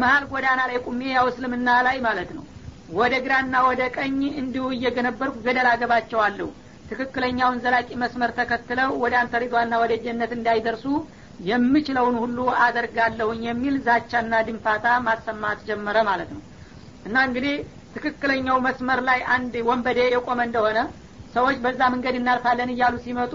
[0.01, 2.43] መሀል ጎዳና ላይ ቁሜ ያው እስልምና ላይ ማለት ነው።
[2.91, 6.47] ወደ ግራና ወደ ቀኝ እንዲሁ እየገነበርኩ ገደል አገባቸዋለሁ።
[6.89, 10.85] ትክክለኛውን ዘላቂ መስመር ተከትለው ወደ አንተ ሪዷና ወደ ጀነት እንዳይደርሱ
[11.47, 16.43] የምችለውን ሁሉ አደርጋለሁኝ የሚል ዛቻና ድንፋታ ማሰማት ጀመረ ማለት ነው።
[17.05, 17.55] እና እንግዲህ
[17.95, 20.77] ትክክለኛው መስመር ላይ አንድ ወንበዴ የቆመ እንደሆነ
[21.35, 23.33] ሰዎች በዛ መንገድ እናልፋለን እያሉ ሲመጡ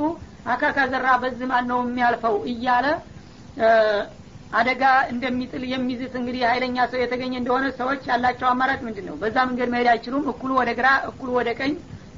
[0.53, 2.87] አካካ ዘራ በዚህ ማን ነው የሚያልፈው እያለ
[4.53, 4.83] አደጋ
[5.13, 9.89] እንደሚጥል የሚዝት እንግዲህ ሀይለኛ ሰው የተገኘ እንደሆነ ሰዎች ያላቸው አማራጭ ምንድን ነው በዛ መንገድ መሄድ
[9.93, 11.75] አይችሉም። እኩሉ ወደ ግራ እኩሉ ወደ ቀኝ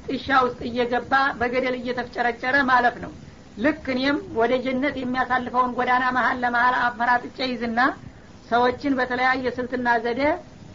[0.07, 3.11] ጥሻ ውስጥ እየገባ በገደል እየተፍጨረጨረ ማለፍ ነው።
[3.57, 7.79] ልክ እኔም ወደ ጀነት የሚያሳልፈውን ጎዳና መሀል ለመሀል አፈራጥጬ ይዝና
[8.49, 10.21] ሰዎችን በተለያየ ስልትና ዘዴ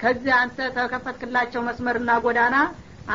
[0.00, 2.56] ከዚህ አንተ ተከፈትክላቸው መስመርና ጎዳና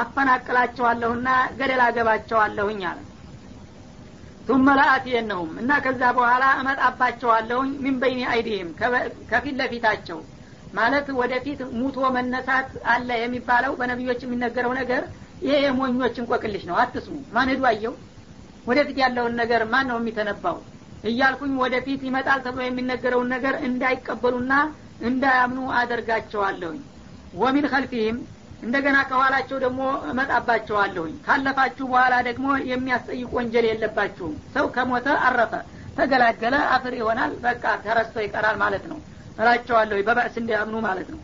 [0.01, 1.27] አፈናቅላቸዋለሁና
[1.57, 2.99] ገደል አገባቸዋለሁኝ አለ።
[4.47, 8.69] ቱመ ለአትየነሁም እና ከዛ በኋላ እመጣባቸዋለሁኝ ሚን በይኒ አይዲህም
[9.29, 10.19] ከፊት ለፊታቸው።
[10.73, 15.03] ማለት ወደፊት ሙቶ መነሳት አለ የሚባለው በነቢዮች የሚነገረው ነገር
[15.43, 17.93] ይሄ የሞኞች እንቆቅልሽ ነው። አትስሙ። ማን ሄዱ አየው?
[18.67, 20.57] ወደፊት ያለውን ነገር ማን ነው የሚተነባው?
[21.03, 24.53] እያልኩኝ ወደፊት ይመጣል ተብሎ የሚነገረውን ነገር እንዳይቀበሉና
[25.01, 26.81] እንዳያምኑ አደርጋቸዋለሁኝ።
[27.33, 28.17] ومن خلفهم
[28.63, 35.53] እንደገና ከኋላቸው ደግሞ እመጣባቸዋለሁኝ። ካለፋችሁ በኋላ ደግሞ የሚያስጠይቅ ወንጀል የለባችሁም። ሰው ከሞተ አረፈ
[35.97, 38.99] ተገላገለ አፈር ይሆናል በቃ ተረስቶ ይቀራል ማለት ነው።
[39.37, 41.21] እላቸዋለሁ በ بعث እንዳያምኑ ማለት ነው።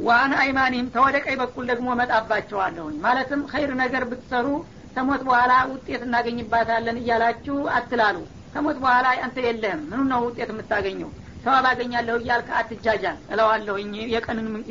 [0.00, 4.46] وعن أيمانهم ተወደ ቀኝ በኩል ደግሞ እመጣባቸዋለሁኝ። ማለትም خير ነገር ብትሰሩ
[4.94, 8.18] ከሞት በኋላ ውጤት እናገኝባታለን እያላችሁ አትላሉ።
[8.54, 11.10] ከሞት በኋላ አንተ የለህም። ምኑ ነው ውጤት የምታገኘው
[11.48, 13.92] ثواب አገኛለሁ እያልክ አትጃጃል እለዋለሁኝ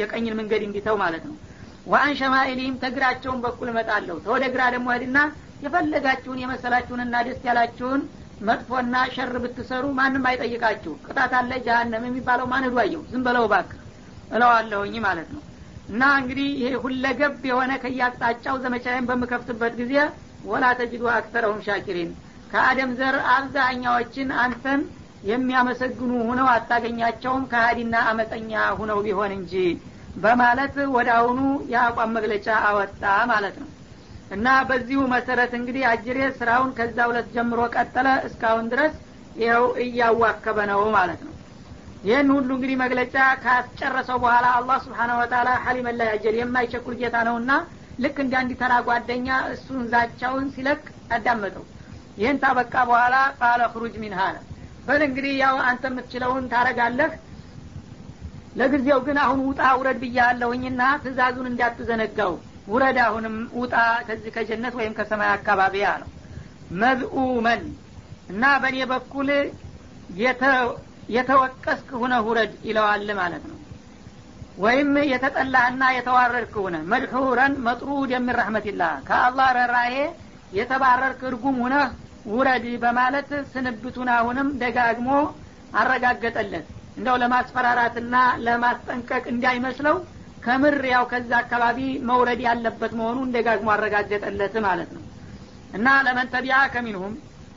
[0.02, 1.36] የቀኝን መንገድ እንዲተው ማለት ነው።
[1.88, 5.20] وعن شمائلهم ተግራቸውን በኩል እመጣለሁ። ተወደ ግራ ደግሞ ሄድና
[5.64, 8.02] የፈለጋችሁን የመሰላችሁንና ደስ ያላችሁን
[8.42, 13.72] መጥፎና شر ብትሰሩ ማንም አይጠይቃችሁ። ቅጣት አለ جهنم የሚባለው ማን አየው ዝም በለው ባክ
[14.32, 15.42] እለዋለሁኝ ማለት ነው።
[15.90, 19.96] እና እንግዲህ ይሄ ሁለገብ የሆነ ከያቅጣጫው ዘመቻዬን በምከፍትበት ጊዜ
[20.46, 22.12] ወላ ተጅዱ አክተረሁም ሻኪሪን።
[22.52, 24.82] ከአደም ዘር አብዛኛዎችን አንተን
[25.24, 29.54] የሚያመሰግኑ ሁነው አታገኛቸውም። ከሀዲና አመፀኛ ሁነው ቢሆን እንጂ
[30.18, 31.40] በማለት ወደ አሁኑ
[31.72, 33.02] የአቋም መግለጫ አወጣ
[33.32, 33.70] ማለት ነው።
[34.32, 38.94] እና በዚሁ መሰረት እንግዲህ አጅሬ ስራውን ከዛ ሁለት ጀምሮ ቀጠለ። እስካሁን ድረስ
[39.36, 41.34] ይኸው እያዋከበ ነው ማለት ነው።
[42.04, 47.52] ይህን ሁሉ እንግዲህ መግለጫ ካስጨረሰው በኋላ አላህ ስብሓነ ወተላ ሀሊመን አጀል የማይቸኩል ጌታ ነውና
[48.00, 50.82] ልክ እንደ አንድ ተራ ጓደኛ እሱን ዛቻውን ሲለቅ
[51.16, 51.66] አዳመጠው።
[52.18, 54.38] ይህን ታበቃ በኋላ ቃለ ክሩጅ ሚንሃ አለ
[54.88, 57.14] በል እንግዲህ ያው አንተ የምትችለውን ታረጋለህ
[58.56, 62.34] ለጊዜው ግን አሁን ውጣ ውረድ ብያለሁኝና ትእዛዙን እንዳትዘነጋው።
[62.68, 63.76] ውረድ አሁንም ውጣ
[64.08, 66.10] ከዚህ ከጀነት ወይም ከሰማይ አካባቢ አለው
[66.82, 67.62] መዝኡመን
[68.30, 69.30] እና በእኔ በኩል
[71.10, 73.58] የተወቀስክ ሁነ ውረድ ይለዋል ማለት ነው።
[74.58, 79.96] ወይም የተጠላህና የተዋረድክ ሁነ መድሑረን መጥሩድ የሚን ረሕመትላህ ከአላህ ረራዬ
[80.54, 81.88] የተባረርክ እርጉም ሁነህ
[82.30, 85.10] ውረድ በማለት ስንብቱን አሁንም ደጋግሞ
[85.80, 86.66] አረጋገጠለት።
[86.98, 88.16] እንደው ለማስፈራራትና
[88.46, 89.96] ለማስጠንቀቅ እንዳይመስለው
[90.46, 95.04] ከምር ያው ከዛ አካባቢ መውረድ ያለበት መሆኑን ደጋግሞ አረጋገጠለት ማለት ነው።
[95.78, 97.14] እና ለመን ተቢያ ከሚንሁም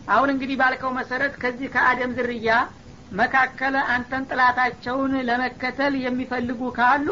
[0.08, 2.52] አሁን እንግዲህ ባልከው መሰረት ከዚህ ከአደም ዝርያ
[3.12, 7.08] መካከል አንተን ጥላታቸውን ለመከተል የሚፈልጉ ካሉ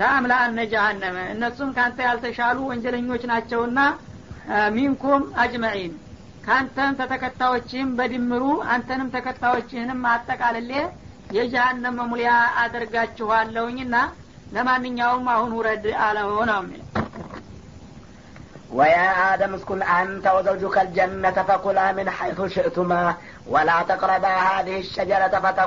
[0.00, 3.78] ለአምላአነ ጀሃነመ እነሱም ከአንተ ያልተሻሉ ወንጀለኞች ናቸውና
[4.76, 5.94] ሚንኩም አጅመዒን
[6.45, 10.71] ከአንተም ተተከታዮችህም በድምሩ አንተንም ተከታዮችህንም አጠቃልሌ
[11.31, 12.31] የጀሃነም መሙሊያ
[12.63, 13.95] አደርጋችኋለሁኝና
[14.53, 16.87] ለማንኛውም አሁን ውረድ አለው ነው የሚለው
[18.71, 23.15] ويا آدم اسكن أنت وزوجك الجنة فكلا من حيث شئتما
[23.47, 25.59] ولا تقربا هذه الشجرة فتكونا